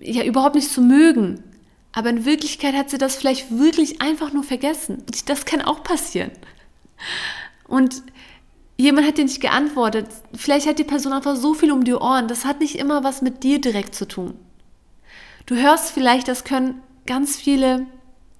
ja, 0.00 0.24
überhaupt 0.24 0.54
nicht 0.54 0.70
zu 0.70 0.80
mögen. 0.80 1.42
Aber 1.92 2.10
in 2.10 2.24
Wirklichkeit 2.26 2.74
hat 2.74 2.90
sie 2.90 2.98
das 2.98 3.16
vielleicht 3.16 3.50
wirklich 3.50 4.02
einfach 4.02 4.32
nur 4.32 4.44
vergessen. 4.44 5.02
Das 5.26 5.46
kann 5.46 5.62
auch 5.62 5.82
passieren. 5.82 6.30
Und 7.66 8.02
jemand 8.76 9.06
hat 9.06 9.18
dir 9.18 9.24
nicht 9.24 9.40
geantwortet. 9.40 10.06
Vielleicht 10.34 10.66
hat 10.66 10.78
die 10.78 10.84
Person 10.84 11.12
einfach 11.12 11.36
so 11.36 11.54
viel 11.54 11.72
um 11.72 11.84
die 11.84 11.94
Ohren. 11.94 12.28
Das 12.28 12.44
hat 12.44 12.60
nicht 12.60 12.76
immer 12.76 13.04
was 13.04 13.22
mit 13.22 13.42
dir 13.42 13.60
direkt 13.60 13.94
zu 13.94 14.06
tun. 14.06 14.34
Du 15.46 15.56
hörst 15.56 15.90
vielleicht, 15.90 16.28
das 16.28 16.44
können 16.44 16.82
ganz 17.06 17.36
viele 17.36 17.86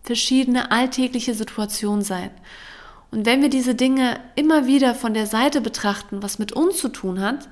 verschiedene 0.03 0.71
alltägliche 0.71 1.35
Situationen 1.35 2.03
sein. 2.03 2.31
Und 3.11 3.27
wenn 3.27 3.43
wir 3.43 3.49
diese 3.49 3.75
Dinge 3.75 4.21
immer 4.35 4.67
wieder 4.67 4.95
von 4.95 5.15
der 5.15 5.27
Seite 5.27 5.61
betrachten, 5.61 6.23
was 6.23 6.39
mit 6.39 6.53
uns 6.53 6.79
zu 6.79 6.89
tun 6.89 7.21
hat, 7.21 7.49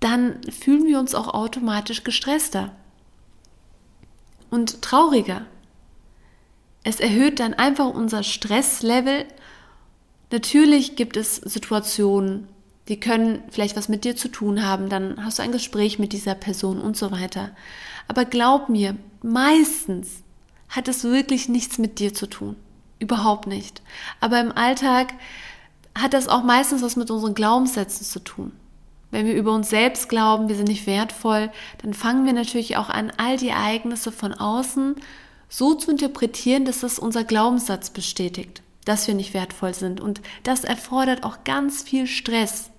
dann 0.00 0.40
fühlen 0.50 0.86
wir 0.86 0.98
uns 0.98 1.14
auch 1.14 1.28
automatisch 1.32 2.04
gestresster 2.04 2.72
und 4.50 4.82
trauriger. 4.82 5.46
Es 6.82 7.00
erhöht 7.00 7.40
dann 7.40 7.54
einfach 7.54 7.86
unser 7.86 8.22
Stresslevel. 8.22 9.24
Natürlich 10.30 10.96
gibt 10.96 11.16
es 11.16 11.36
Situationen, 11.36 12.48
die 12.88 13.00
können 13.00 13.42
vielleicht 13.50 13.76
was 13.76 13.88
mit 13.88 14.04
dir 14.04 14.16
zu 14.16 14.28
tun 14.28 14.64
haben, 14.64 14.88
dann 14.88 15.24
hast 15.24 15.38
du 15.38 15.42
ein 15.42 15.52
Gespräch 15.52 15.98
mit 15.98 16.12
dieser 16.12 16.34
Person 16.34 16.80
und 16.80 16.96
so 16.96 17.10
weiter. 17.10 17.50
Aber 18.08 18.24
glaub 18.24 18.68
mir, 18.68 18.96
meistens 19.22 20.22
hat 20.68 20.88
es 20.88 21.04
wirklich 21.04 21.48
nichts 21.48 21.78
mit 21.78 21.98
dir 21.98 22.12
zu 22.12 22.26
tun. 22.26 22.56
Überhaupt 22.98 23.46
nicht. 23.46 23.82
Aber 24.20 24.40
im 24.40 24.52
Alltag 24.52 25.14
hat 25.94 26.12
das 26.12 26.28
auch 26.28 26.42
meistens 26.42 26.82
was 26.82 26.96
mit 26.96 27.10
unseren 27.10 27.34
Glaubenssätzen 27.34 28.04
zu 28.04 28.18
tun. 28.18 28.52
Wenn 29.10 29.26
wir 29.26 29.34
über 29.34 29.52
uns 29.52 29.70
selbst 29.70 30.08
glauben, 30.08 30.48
wir 30.48 30.56
sind 30.56 30.66
nicht 30.66 30.88
wertvoll, 30.88 31.52
dann 31.82 31.94
fangen 31.94 32.26
wir 32.26 32.32
natürlich 32.32 32.76
auch 32.76 32.88
an, 32.88 33.12
all 33.16 33.36
die 33.36 33.50
Ereignisse 33.50 34.10
von 34.10 34.34
außen 34.34 34.96
so 35.48 35.74
zu 35.74 35.92
interpretieren, 35.92 36.64
dass 36.64 36.80
das 36.80 36.98
unser 36.98 37.22
Glaubenssatz 37.22 37.90
bestätigt, 37.90 38.62
dass 38.84 39.06
wir 39.06 39.14
nicht 39.14 39.34
wertvoll 39.34 39.74
sind. 39.74 40.00
Und 40.00 40.20
das 40.42 40.64
erfordert 40.64 41.24
auch 41.24 41.44
ganz 41.44 41.82
viel 41.82 42.06
Stress. 42.06 42.70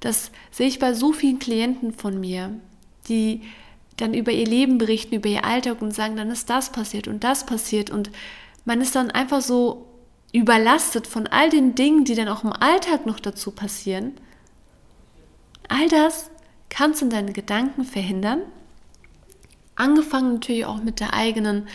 Das 0.00 0.30
sehe 0.50 0.68
ich 0.68 0.78
bei 0.78 0.94
so 0.94 1.12
vielen 1.12 1.38
Klienten 1.38 1.92
von 1.92 2.18
mir, 2.18 2.54
die 3.08 3.42
dann 3.96 4.14
über 4.14 4.32
ihr 4.32 4.46
Leben 4.46 4.78
berichten, 4.78 5.14
über 5.14 5.28
ihr 5.28 5.44
Alltag 5.44 5.82
und 5.82 5.94
sagen, 5.94 6.16
dann 6.16 6.30
ist 6.30 6.48
das 6.48 6.72
passiert 6.72 7.06
und 7.06 7.22
das 7.22 7.44
passiert 7.44 7.90
und 7.90 8.10
man 8.64 8.80
ist 8.80 8.94
dann 8.94 9.10
einfach 9.10 9.42
so 9.42 9.86
überlastet 10.32 11.06
von 11.06 11.26
all 11.26 11.50
den 11.50 11.74
Dingen, 11.74 12.04
die 12.04 12.14
dann 12.14 12.28
auch 12.28 12.44
im 12.44 12.52
Alltag 12.52 13.04
noch 13.04 13.20
dazu 13.20 13.50
passieren. 13.50 14.12
All 15.68 15.88
das 15.88 16.30
kannst 16.70 17.00
du 17.00 17.06
in 17.06 17.10
deinen 17.10 17.32
Gedanken 17.32 17.84
verhindern, 17.84 18.40
Angefangen 19.80 20.34
natürlich 20.34 20.66
auch 20.66 20.82
mit 20.82 21.00
der 21.00 21.14
eigenen 21.14 21.66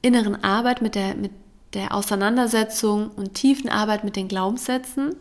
inneren 0.00 0.42
Arbeit, 0.42 0.80
mit 0.80 0.94
der, 0.94 1.14
mit 1.14 1.32
der 1.76 1.94
Auseinandersetzung 1.94 3.10
und 3.10 3.34
tiefen 3.34 3.68
Arbeit 3.68 4.02
mit 4.02 4.16
den 4.16 4.28
Glaubenssätzen. 4.28 5.14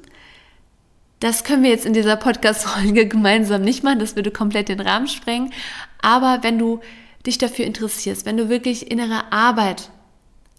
Das 1.20 1.44
können 1.44 1.64
wir 1.64 1.70
jetzt 1.70 1.86
in 1.86 1.94
dieser 1.94 2.16
Podcast-Folge 2.16 3.08
gemeinsam 3.10 3.62
nicht 3.62 3.84
machen, 3.84 4.00
das 4.00 4.16
würde 4.16 4.32
komplett 4.32 4.70
den 4.70 4.80
Rahmen 4.80 5.08
sprengen. 5.08 5.54
Aber 6.02 6.40
wenn 6.42 6.58
du 6.58 6.80
dich 7.26 7.38
dafür 7.38 7.66
interessierst, 7.66 8.26
wenn 8.26 8.38
du 8.38 8.50
wirklich 8.50 8.90
innere 8.90 9.32
Arbeit 9.32 9.90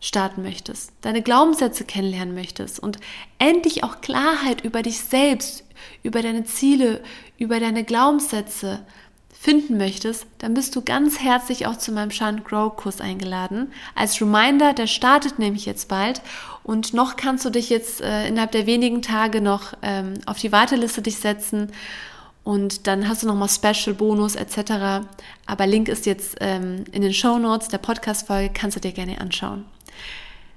starten 0.01 0.43
möchtest, 0.43 0.93
deine 1.01 1.23
Glaubenssätze 1.23 1.85
kennenlernen 1.85 2.35
möchtest 2.35 2.79
und 2.79 2.99
endlich 3.39 3.83
auch 3.83 4.01
Klarheit 4.01 4.63
über 4.63 4.83
dich 4.83 5.01
selbst, 5.01 5.65
über 6.03 6.23
deine 6.23 6.45
Ziele, 6.45 7.03
über 7.39 7.61
deine 7.61 7.85
Glaubenssätze 7.85 8.85
finden 9.47 9.77
möchtest, 9.77 10.27
dann 10.39 10.55
bist 10.55 10.75
du 10.75 10.83
ganz 10.83 11.21
herzlich 11.21 11.69
auch 11.69 11.77
zu 11.77 11.93
meinem 11.93 12.11
Shine 12.11 12.43
Grow 12.43 12.75
Kurs 12.75 13.01
eingeladen. 13.01 13.71
Als 13.95 14.21
Reminder, 14.21 14.73
der 14.73 14.89
startet 14.89 15.39
nämlich 15.39 15.67
jetzt 15.67 15.89
bald 15.89 16.21
und 16.65 16.95
noch 16.95 17.15
kannst 17.15 17.45
du 17.45 17.51
dich 17.51 17.71
jetzt 17.71 18.01
äh, 18.01 18.27
innerhalb 18.27 18.51
der 18.51 18.67
wenigen 18.67 19.03
Tage 19.03 19.41
noch 19.41 19.75
ähm, 19.83 20.15
auf 20.27 20.39
die 20.39 20.51
Warteliste 20.51 21.01
dich 21.01 21.19
setzen 21.19 21.71
und 22.43 22.89
dann 22.89 23.09
hast 23.09 23.23
du 23.23 23.29
nochmal 23.29 23.49
Special 23.49 23.95
Bonus 23.95 24.35
etc. 24.35 25.07
Aber 25.47 25.67
Link 25.69 25.89
ist 25.89 26.07
jetzt 26.07 26.39
ähm, 26.41 26.83
in 26.91 27.03
den 27.03 27.15
Show 27.15 27.39
Notes 27.39 27.69
der 27.69 27.79
Podcast-Folge, 27.79 28.53
kannst 28.53 28.77
du 28.77 28.81
dir 28.81 28.91
gerne 28.91 29.21
anschauen. 29.21 29.65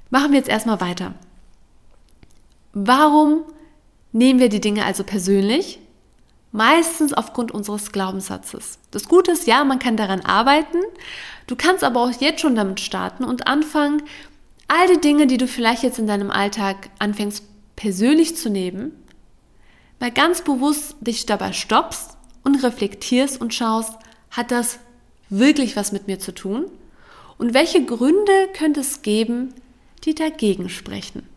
Machen 0.10 0.32
wir 0.32 0.40
jetzt 0.40 0.50
erstmal 0.50 0.82
weiter. 0.82 1.14
Warum 2.74 3.44
nehmen 4.14 4.40
wir 4.40 4.50
die 4.50 4.62
Dinge 4.62 4.84
also 4.84 5.04
persönlich? 5.04 5.80
Meistens 6.52 7.14
aufgrund 7.14 7.52
unseres 7.52 7.92
Glaubenssatzes. 7.92 8.80
Das 8.92 9.08
Gute 9.08 9.32
ist, 9.32 9.46
ja, 9.46 9.64
man 9.64 9.78
kann 9.80 9.98
daran 9.98 10.22
arbeiten. 10.22 10.80
Du 11.48 11.56
kannst 11.56 11.84
aber 11.84 12.02
auch 12.02 12.12
jetzt 12.20 12.42
schon 12.42 12.56
damit 12.56 12.80
starten 12.80 13.24
und 13.24 13.48
anfangen, 13.48 14.02
all 14.68 14.88
die 14.88 15.02
Dinge, 15.02 15.28
die 15.28 15.38
du 15.38 15.48
vielleicht 15.48 15.84
jetzt 15.84 16.00
in 16.00 16.08
deinem 16.08 16.32
Alltag 16.32 16.90
anfängst 17.00 17.44
persönlich 17.76 18.36
zu 18.36 18.50
nehmen, 18.50 18.92
mal 20.00 20.12
ganz 20.12 20.42
bewusst 20.42 20.96
dich 21.02 21.26
dabei 21.26 21.54
stoppst 21.54 22.18
und 22.44 22.64
reflektierst 22.64 23.40
und 23.40 23.54
schaust, 23.54 23.94
hat 24.32 24.52
das 24.52 24.80
wirklich 25.30 25.76
was 25.76 25.92
mit 25.92 26.08
mir 26.08 26.20
zu 26.20 26.34
tun? 26.34 26.66
Und 27.38 27.54
welche 27.54 27.84
Gründe 27.86 28.50
könnte 28.54 28.82
es 28.82 29.02
geben, 29.02 29.54
die 30.04 30.16
dagegen 30.16 30.70
sprechen? 30.70 31.28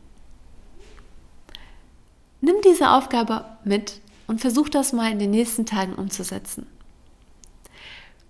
Nimm 2.40 2.56
diese 2.64 2.90
Aufgabe 2.90 3.44
mit 3.64 4.00
und 4.26 4.40
versuch 4.40 4.68
das 4.68 4.92
mal 4.92 5.10
in 5.10 5.18
den 5.18 5.30
nächsten 5.30 5.66
Tagen 5.66 5.94
umzusetzen. 5.94 6.66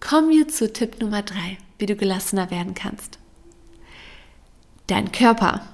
Kommen 0.01 0.31
wir 0.31 0.49
zu 0.49 0.73
Tipp 0.73 1.01
Nummer 1.01 1.23
drei, 1.23 1.59
wie 1.79 1.87
du 1.87 1.95
gelassener 1.95 2.51
werden 2.51 2.75
kannst. 2.75 3.19
Dein 4.89 5.13
Körper. 5.13 5.67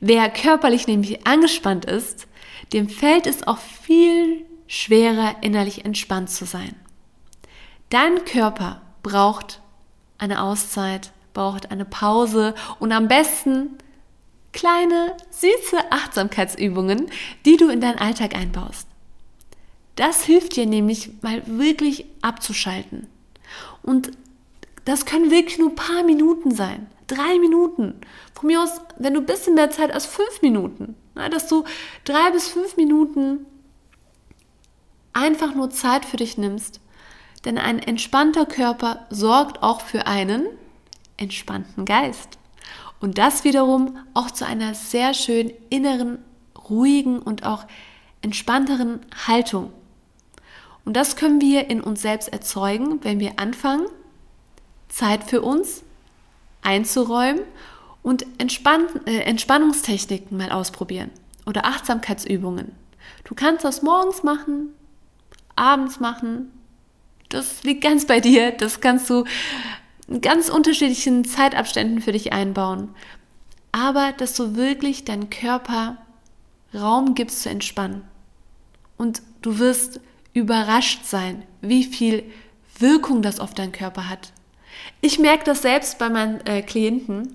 Wer 0.00 0.28
körperlich 0.30 0.86
nämlich 0.86 1.26
angespannt 1.26 1.84
ist, 1.84 2.26
dem 2.72 2.88
fällt 2.88 3.26
es 3.26 3.46
auch 3.46 3.58
viel 3.58 4.44
schwerer, 4.66 5.36
innerlich 5.42 5.84
entspannt 5.84 6.30
zu 6.30 6.44
sein. 6.44 6.74
Dein 7.90 8.24
Körper 8.24 8.82
braucht 9.02 9.60
eine 10.18 10.42
Auszeit, 10.42 11.12
braucht 11.32 11.70
eine 11.70 11.84
Pause 11.84 12.54
und 12.80 12.92
am 12.92 13.08
besten 13.08 13.78
kleine, 14.52 15.16
süße 15.30 15.92
Achtsamkeitsübungen, 15.92 17.10
die 17.44 17.56
du 17.56 17.68
in 17.68 17.80
deinen 17.80 17.98
Alltag 17.98 18.34
einbaust. 18.34 18.88
Das 19.96 20.24
hilft 20.24 20.56
dir 20.56 20.66
nämlich 20.66 21.10
mal 21.22 21.42
wirklich 21.46 22.04
abzuschalten. 22.22 23.08
Und 23.82 24.10
das 24.84 25.06
können 25.06 25.30
wirklich 25.30 25.58
nur 25.58 25.70
ein 25.70 25.76
paar 25.76 26.04
Minuten 26.04 26.54
sein. 26.54 26.86
Drei 27.06 27.38
Minuten. 27.38 27.94
Von 28.34 28.48
mir 28.48 28.62
aus, 28.62 28.80
wenn 28.98 29.14
du 29.14 29.20
ein 29.20 29.26
bisschen 29.26 29.54
mehr 29.54 29.70
Zeit 29.70 29.92
als 29.92 30.06
fünf 30.06 30.42
Minuten. 30.42 30.94
Na, 31.14 31.28
dass 31.28 31.48
du 31.48 31.64
drei 32.04 32.30
bis 32.30 32.48
fünf 32.48 32.76
Minuten 32.76 33.46
einfach 35.12 35.54
nur 35.54 35.70
Zeit 35.70 36.04
für 36.04 36.18
dich 36.18 36.36
nimmst. 36.36 36.80
Denn 37.44 37.58
ein 37.58 37.78
entspannter 37.78 38.44
Körper 38.44 39.06
sorgt 39.08 39.62
auch 39.62 39.80
für 39.80 40.06
einen 40.06 40.46
entspannten 41.16 41.84
Geist. 41.84 42.38
Und 43.00 43.18
das 43.18 43.44
wiederum 43.44 43.98
auch 44.14 44.30
zu 44.30 44.44
einer 44.46 44.74
sehr 44.74 45.14
schön 45.14 45.52
inneren, 45.70 46.18
ruhigen 46.68 47.18
und 47.18 47.46
auch 47.46 47.64
entspannteren 48.20 49.00
Haltung. 49.26 49.72
Und 50.86 50.94
das 50.94 51.16
können 51.16 51.40
wir 51.40 51.68
in 51.68 51.80
uns 51.82 52.00
selbst 52.00 52.32
erzeugen, 52.32 53.04
wenn 53.04 53.20
wir 53.20 53.38
anfangen, 53.38 53.86
Zeit 54.88 55.24
für 55.24 55.42
uns 55.42 55.82
einzuräumen 56.62 57.42
und 58.02 58.24
Entspann 58.38 58.86
äh, 59.04 59.18
Entspannungstechniken 59.18 60.38
mal 60.38 60.52
ausprobieren 60.52 61.10
oder 61.44 61.66
Achtsamkeitsübungen. 61.66 62.70
Du 63.24 63.34
kannst 63.34 63.64
das 63.64 63.82
morgens 63.82 64.22
machen, 64.22 64.68
abends 65.56 65.98
machen. 65.98 66.52
Das 67.30 67.64
liegt 67.64 67.82
ganz 67.82 68.06
bei 68.06 68.20
dir. 68.20 68.52
Das 68.52 68.80
kannst 68.80 69.10
du 69.10 69.24
in 70.06 70.20
ganz 70.20 70.48
unterschiedlichen 70.48 71.24
Zeitabständen 71.24 72.00
für 72.00 72.12
dich 72.12 72.32
einbauen. 72.32 72.94
Aber 73.72 74.12
dass 74.12 74.34
du 74.34 74.54
wirklich 74.54 75.04
deinen 75.04 75.30
Körper 75.30 75.98
Raum 76.72 77.16
gibst 77.16 77.42
zu 77.42 77.50
entspannen. 77.50 78.02
Und 78.96 79.20
du 79.42 79.58
wirst 79.58 80.00
überrascht 80.36 81.06
sein, 81.06 81.44
wie 81.62 81.82
viel 81.82 82.22
Wirkung 82.78 83.22
das 83.22 83.40
auf 83.40 83.54
deinen 83.54 83.72
Körper 83.72 84.10
hat. 84.10 84.34
Ich 85.00 85.18
merke 85.18 85.44
das 85.44 85.62
selbst 85.62 85.98
bei 85.98 86.10
meinen 86.10 86.44
äh, 86.46 86.60
Klienten, 86.60 87.34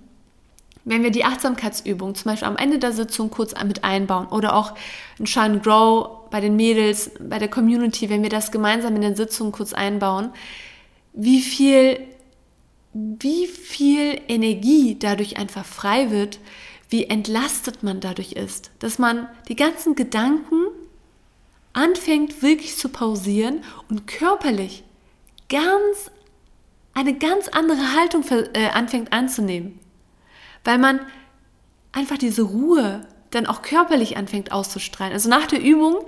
wenn 0.86 1.02
wir 1.02 1.10
die 1.10 1.26
Achtsamkeitsübung 1.26 2.14
zum 2.14 2.30
Beispiel 2.30 2.48
am 2.48 2.58
Ende 2.58 2.78
der 2.78 2.92
Sitzung 2.92 3.32
kurz 3.32 3.56
mit 3.64 3.84
einbauen 3.84 4.28
oder 4.28 4.56
auch 4.56 4.76
ein 5.20 5.26
Shine 5.26 5.60
Grow 5.62 6.30
bei 6.30 6.42
den 6.42 6.56
Mädels, 6.56 7.10
bei 7.20 7.40
der 7.40 7.48
Community, 7.48 8.12
wenn 8.12 8.22
wir 8.22 8.30
das 8.30 8.52
gemeinsam 8.52 8.96
in 8.96 9.02
den 9.02 9.16
Sitzungen 9.16 9.52
kurz 9.52 9.74
einbauen, 9.74 10.30
wie 11.14 11.42
viel, 11.42 12.00
wie 12.94 13.48
viel 13.48 14.22
Energie 14.28 14.96
dadurch 15.00 15.38
einfach 15.38 15.66
frei 15.66 16.12
wird, 16.12 16.38
wie 16.90 17.06
entlastet 17.06 17.82
man 17.82 18.00
dadurch 18.00 18.34
ist, 18.34 18.70
dass 18.78 19.00
man 19.00 19.28
die 19.48 19.56
ganzen 19.56 19.96
Gedanken 19.96 20.68
anfängt 21.74 22.42
wirklich 22.42 22.78
zu 22.78 22.90
pausieren 22.90 23.64
und 23.90 24.08
körperlich 24.08 24.84
ganz 25.50 26.12
eine 26.94 27.18
ganz 27.18 27.48
andere 27.48 27.96
Haltung 27.96 28.26
äh, 28.54 28.68
anfängt 28.70 29.14
anzunehmen, 29.14 29.80
weil 30.64 30.78
man 30.78 31.00
einfach 31.92 32.18
diese 32.18 32.44
Ruhe 32.44 33.08
dann 33.32 33.48
auch 33.48 33.62
körperlich 33.62 34.18
anfängt 34.18 34.52
auszustrahlen. 34.52 35.14
Also 35.14 35.30
nach 35.30 35.48
der 35.48 35.62
Übung 35.62 36.00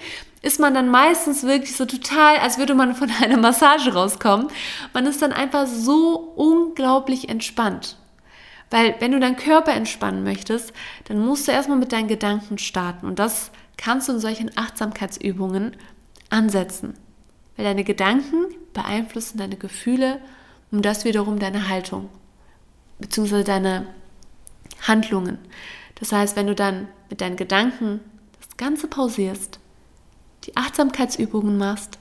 ist 0.41 0.59
man 0.59 0.73
dann 0.73 0.89
meistens 0.89 1.43
wirklich 1.43 1.75
so 1.75 1.85
total, 1.85 2.37
als 2.37 2.57
würde 2.57 2.75
man 2.75 2.95
von 2.95 3.09
einer 3.21 3.37
Massage 3.37 3.93
rauskommen. 3.93 4.47
Man 4.93 5.05
ist 5.05 5.21
dann 5.21 5.31
einfach 5.31 5.67
so 5.67 6.15
unglaublich 6.35 7.29
entspannt. 7.29 7.97
Weil 8.69 8.95
wenn 8.99 9.11
du 9.11 9.19
deinen 9.19 9.37
Körper 9.37 9.73
entspannen 9.73 10.23
möchtest, 10.23 10.73
dann 11.05 11.19
musst 11.19 11.47
du 11.47 11.51
erstmal 11.51 11.77
mit 11.77 11.91
deinen 11.91 12.07
Gedanken 12.07 12.57
starten. 12.57 13.05
Und 13.05 13.19
das 13.19 13.51
kannst 13.83 14.07
du 14.07 14.13
in 14.13 14.19
solchen 14.19 14.51
Achtsamkeitsübungen 14.55 15.75
ansetzen. 16.29 16.93
Weil 17.57 17.65
deine 17.65 17.83
Gedanken 17.83 18.45
beeinflussen 18.73 19.37
deine 19.37 19.57
Gefühle 19.57 20.19
und 20.71 20.85
das 20.85 21.03
wiederum 21.05 21.37
deine 21.37 21.67
Haltung 21.67 22.09
bzw. 22.99 23.43
deine 23.43 23.87
Handlungen. 24.81 25.37
Das 25.95 26.11
heißt, 26.11 26.35
wenn 26.35 26.47
du 26.47 26.55
dann 26.55 26.87
mit 27.09 27.19
deinen 27.21 27.35
Gedanken 27.35 27.99
das 28.39 28.55
Ganze 28.57 28.87
pausierst, 28.87 29.59
die 30.45 30.55
Achtsamkeitsübungen 30.55 31.57
machst 31.57 31.99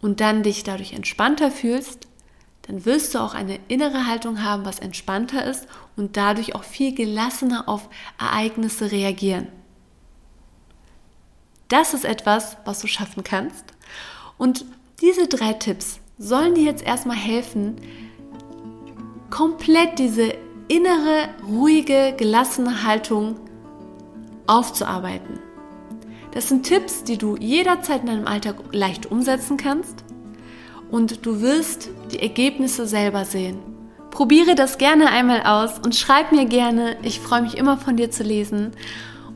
und 0.00 0.20
dann 0.20 0.42
dich 0.42 0.64
dadurch 0.64 0.94
entspannter 0.94 1.50
fühlst, 1.50 2.08
dann 2.62 2.84
wirst 2.84 3.14
du 3.14 3.18
auch 3.18 3.34
eine 3.34 3.60
innere 3.68 4.06
Haltung 4.06 4.42
haben, 4.42 4.64
was 4.64 4.80
entspannter 4.80 5.44
ist 5.44 5.68
und 5.96 6.16
dadurch 6.16 6.54
auch 6.54 6.64
viel 6.64 6.94
gelassener 6.94 7.68
auf 7.68 7.88
Ereignisse 8.18 8.90
reagieren. 8.90 9.48
Das 11.68 11.94
ist 11.94 12.04
etwas, 12.04 12.56
was 12.64 12.80
du 12.80 12.86
schaffen 12.86 13.24
kannst. 13.24 13.64
Und 14.38 14.64
diese 15.00 15.26
drei 15.26 15.52
Tipps 15.52 16.00
sollen 16.18 16.54
dir 16.54 16.64
jetzt 16.64 16.84
erstmal 16.84 17.16
helfen, 17.16 17.76
komplett 19.30 19.98
diese 19.98 20.34
innere, 20.68 21.28
ruhige, 21.46 22.14
gelassene 22.16 22.84
Haltung 22.84 23.36
aufzuarbeiten. 24.46 25.40
Das 26.32 26.48
sind 26.48 26.64
Tipps, 26.64 27.02
die 27.02 27.18
du 27.18 27.36
jederzeit 27.36 28.02
in 28.02 28.08
deinem 28.08 28.26
Alltag 28.26 28.56
leicht 28.72 29.06
umsetzen 29.06 29.56
kannst 29.56 30.04
und 30.90 31.24
du 31.26 31.40
wirst 31.40 31.90
die 32.12 32.20
Ergebnisse 32.20 32.86
selber 32.86 33.24
sehen. 33.24 33.58
Probiere 34.10 34.54
das 34.54 34.78
gerne 34.78 35.10
einmal 35.10 35.42
aus 35.42 35.78
und 35.78 35.94
schreib 35.94 36.32
mir 36.32 36.46
gerne. 36.46 36.96
Ich 37.02 37.20
freue 37.20 37.42
mich 37.42 37.56
immer 37.56 37.76
von 37.76 37.96
dir 37.96 38.10
zu 38.10 38.22
lesen. 38.22 38.72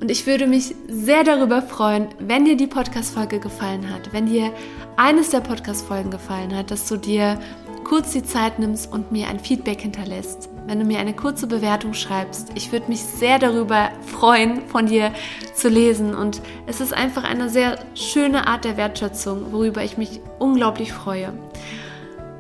Und 0.01 0.11
ich 0.11 0.27
würde 0.27 0.47
mich 0.47 0.75
sehr 0.89 1.25
darüber 1.25 1.61
freuen, 1.61 2.09
wenn 2.19 2.47
dir 2.47 2.57
die 2.57 2.67
Podcast-Folge 2.67 3.39
gefallen 3.39 3.93
hat, 3.93 4.13
wenn 4.13 4.27
dir 4.27 4.51
eines 4.97 5.31
der 5.31 5.41
Podcast-Folgen 5.41 6.11
gefallen 6.11 6.57
hat, 6.57 6.71
dass 6.71 6.89
du 6.89 6.97
dir 6.97 7.39
kurz 7.85 8.13
die 8.13 8.23
Zeit 8.23 8.59
nimmst 8.59 8.91
und 8.93 9.13
mir 9.13 9.29
ein 9.29 9.41
Feedback 9.41 9.81
hinterlässt, 9.81 10.49
wenn 10.67 10.79
du 10.79 10.85
mir 10.85 11.01
eine 11.01 11.13
kurze 11.13 11.47
Bewertung 11.47 11.93
schreibst. 11.93 12.51
Ich 12.55 12.73
würde 12.73 12.89
mich 12.89 13.03
sehr 13.03 13.39
darüber 13.39 13.91
freuen, 14.07 14.63
von 14.69 14.87
dir 14.87 15.13
zu 15.55 15.69
lesen. 15.69 16.15
Und 16.15 16.41
es 16.67 16.81
ist 16.81 16.95
einfach 16.95 17.25
eine 17.25 17.51
sehr 17.51 17.79
schöne 17.95 18.47
Art 18.47 18.65
der 18.65 18.77
Wertschätzung, 18.77 19.53
worüber 19.53 19.83
ich 19.83 19.99
mich 19.99 20.21
unglaublich 20.39 20.93
freue. 20.93 21.33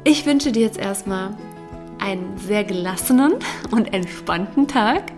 Ich 0.04 0.24
wünsche 0.24 0.52
dir 0.52 0.62
jetzt 0.62 0.78
erstmal 0.78 1.36
einen 1.98 2.38
sehr 2.38 2.64
gelassenen 2.64 3.34
und 3.70 3.92
entspannten 3.92 4.66
Tag. 4.66 5.12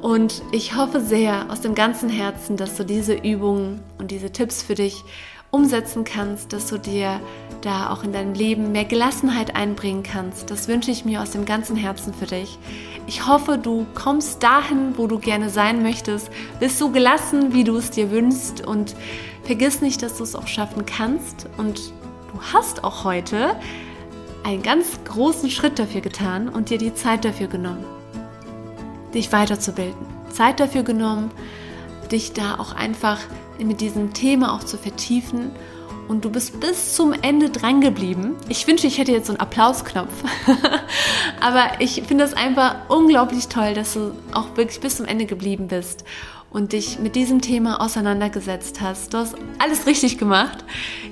Und 0.00 0.42
ich 0.52 0.76
hoffe 0.76 1.00
sehr 1.00 1.50
aus 1.50 1.60
dem 1.60 1.74
ganzen 1.74 2.08
Herzen, 2.08 2.56
dass 2.56 2.76
du 2.76 2.84
diese 2.84 3.14
Übungen 3.14 3.80
und 3.98 4.10
diese 4.10 4.30
Tipps 4.30 4.62
für 4.62 4.74
dich 4.74 5.04
umsetzen 5.50 6.04
kannst, 6.04 6.52
dass 6.52 6.66
du 6.66 6.78
dir 6.78 7.20
da 7.62 7.90
auch 7.90 8.04
in 8.04 8.12
deinem 8.12 8.34
Leben 8.34 8.70
mehr 8.70 8.84
Gelassenheit 8.84 9.56
einbringen 9.56 10.02
kannst. 10.02 10.50
Das 10.50 10.68
wünsche 10.68 10.90
ich 10.90 11.04
mir 11.04 11.22
aus 11.22 11.30
dem 11.30 11.46
ganzen 11.46 11.74
Herzen 11.74 12.12
für 12.12 12.26
dich. 12.26 12.58
Ich 13.06 13.26
hoffe, 13.26 13.58
du 13.58 13.86
kommst 13.94 14.42
dahin, 14.42 14.98
wo 14.98 15.06
du 15.06 15.18
gerne 15.18 15.48
sein 15.48 15.82
möchtest, 15.82 16.30
bist 16.60 16.78
so 16.78 16.90
gelassen, 16.90 17.54
wie 17.54 17.64
du 17.64 17.76
es 17.76 17.90
dir 17.90 18.10
wünschst 18.10 18.64
und 18.66 18.94
vergiss 19.44 19.80
nicht, 19.80 20.02
dass 20.02 20.18
du 20.18 20.24
es 20.24 20.36
auch 20.36 20.46
schaffen 20.46 20.84
kannst 20.84 21.48
und 21.56 21.78
du 22.32 22.40
hast 22.52 22.84
auch 22.84 23.04
heute 23.04 23.56
einen 24.44 24.62
ganz 24.62 24.86
großen 25.04 25.50
Schritt 25.50 25.78
dafür 25.78 26.02
getan 26.02 26.48
und 26.48 26.70
dir 26.70 26.78
die 26.78 26.94
Zeit 26.94 27.24
dafür 27.24 27.48
genommen, 27.48 27.84
dich 29.18 29.32
weiterzubilden. 29.32 30.06
Zeit 30.32 30.60
dafür 30.60 30.84
genommen, 30.84 31.30
dich 32.10 32.32
da 32.32 32.58
auch 32.58 32.74
einfach 32.74 33.18
mit 33.58 33.80
diesem 33.80 34.14
Thema 34.14 34.54
auch 34.54 34.64
zu 34.64 34.78
vertiefen 34.78 35.50
und 36.06 36.24
du 36.24 36.30
bist 36.30 36.60
bis 36.60 36.94
zum 36.94 37.12
Ende 37.12 37.50
dran 37.50 37.80
geblieben. 37.80 38.36
Ich 38.48 38.66
wünsche, 38.66 38.86
ich 38.86 38.98
hätte 38.98 39.12
jetzt 39.12 39.26
so 39.26 39.32
einen 39.32 39.40
Applausknopf. 39.40 40.12
Aber 41.40 41.80
ich 41.80 42.02
finde 42.06 42.24
es 42.24 42.32
einfach 42.32 42.76
unglaublich 42.88 43.48
toll, 43.48 43.74
dass 43.74 43.94
du 43.94 44.12
auch 44.32 44.56
wirklich 44.56 44.80
bis 44.80 44.96
zum 44.96 45.06
Ende 45.06 45.26
geblieben 45.26 45.68
bist 45.68 46.04
und 46.50 46.72
dich 46.72 46.98
mit 46.98 47.14
diesem 47.14 47.42
Thema 47.42 47.82
auseinandergesetzt 47.82 48.80
hast. 48.80 49.12
Du 49.12 49.18
hast 49.18 49.34
alles 49.58 49.86
richtig 49.86 50.16
gemacht. 50.16 50.64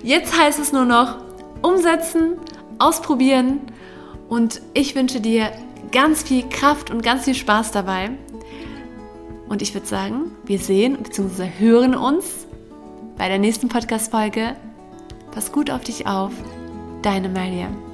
Jetzt 0.03 0.38
heißt 0.38 0.59
es 0.59 0.73
nur 0.73 0.87
noch 0.87 1.19
umsetzen, 1.61 2.38
ausprobieren 2.79 3.61
und 4.29 4.62
ich 4.73 4.95
wünsche 4.95 5.21
dir 5.21 5.51
ganz 5.96 6.24
viel 6.24 6.46
Kraft 6.46 6.90
und 6.90 7.02
ganz 7.02 7.24
viel 7.24 7.35
Spaß 7.35 7.70
dabei. 7.70 8.11
Und 9.48 9.62
ich 9.62 9.72
würde 9.72 9.87
sagen, 9.87 10.30
wir 10.44 10.59
sehen 10.59 10.98
bzw. 11.02 11.48
hören 11.59 11.94
uns 11.94 12.46
bei 13.16 13.28
der 13.28 13.38
nächsten 13.38 13.70
Podcast-Folge. 13.70 14.56
Pass 15.32 15.52
gut 15.52 15.70
auf 15.70 15.85
dich 15.85 16.06
auf. 16.06 16.32
Deine 17.00 17.30
Mariam. 17.30 17.86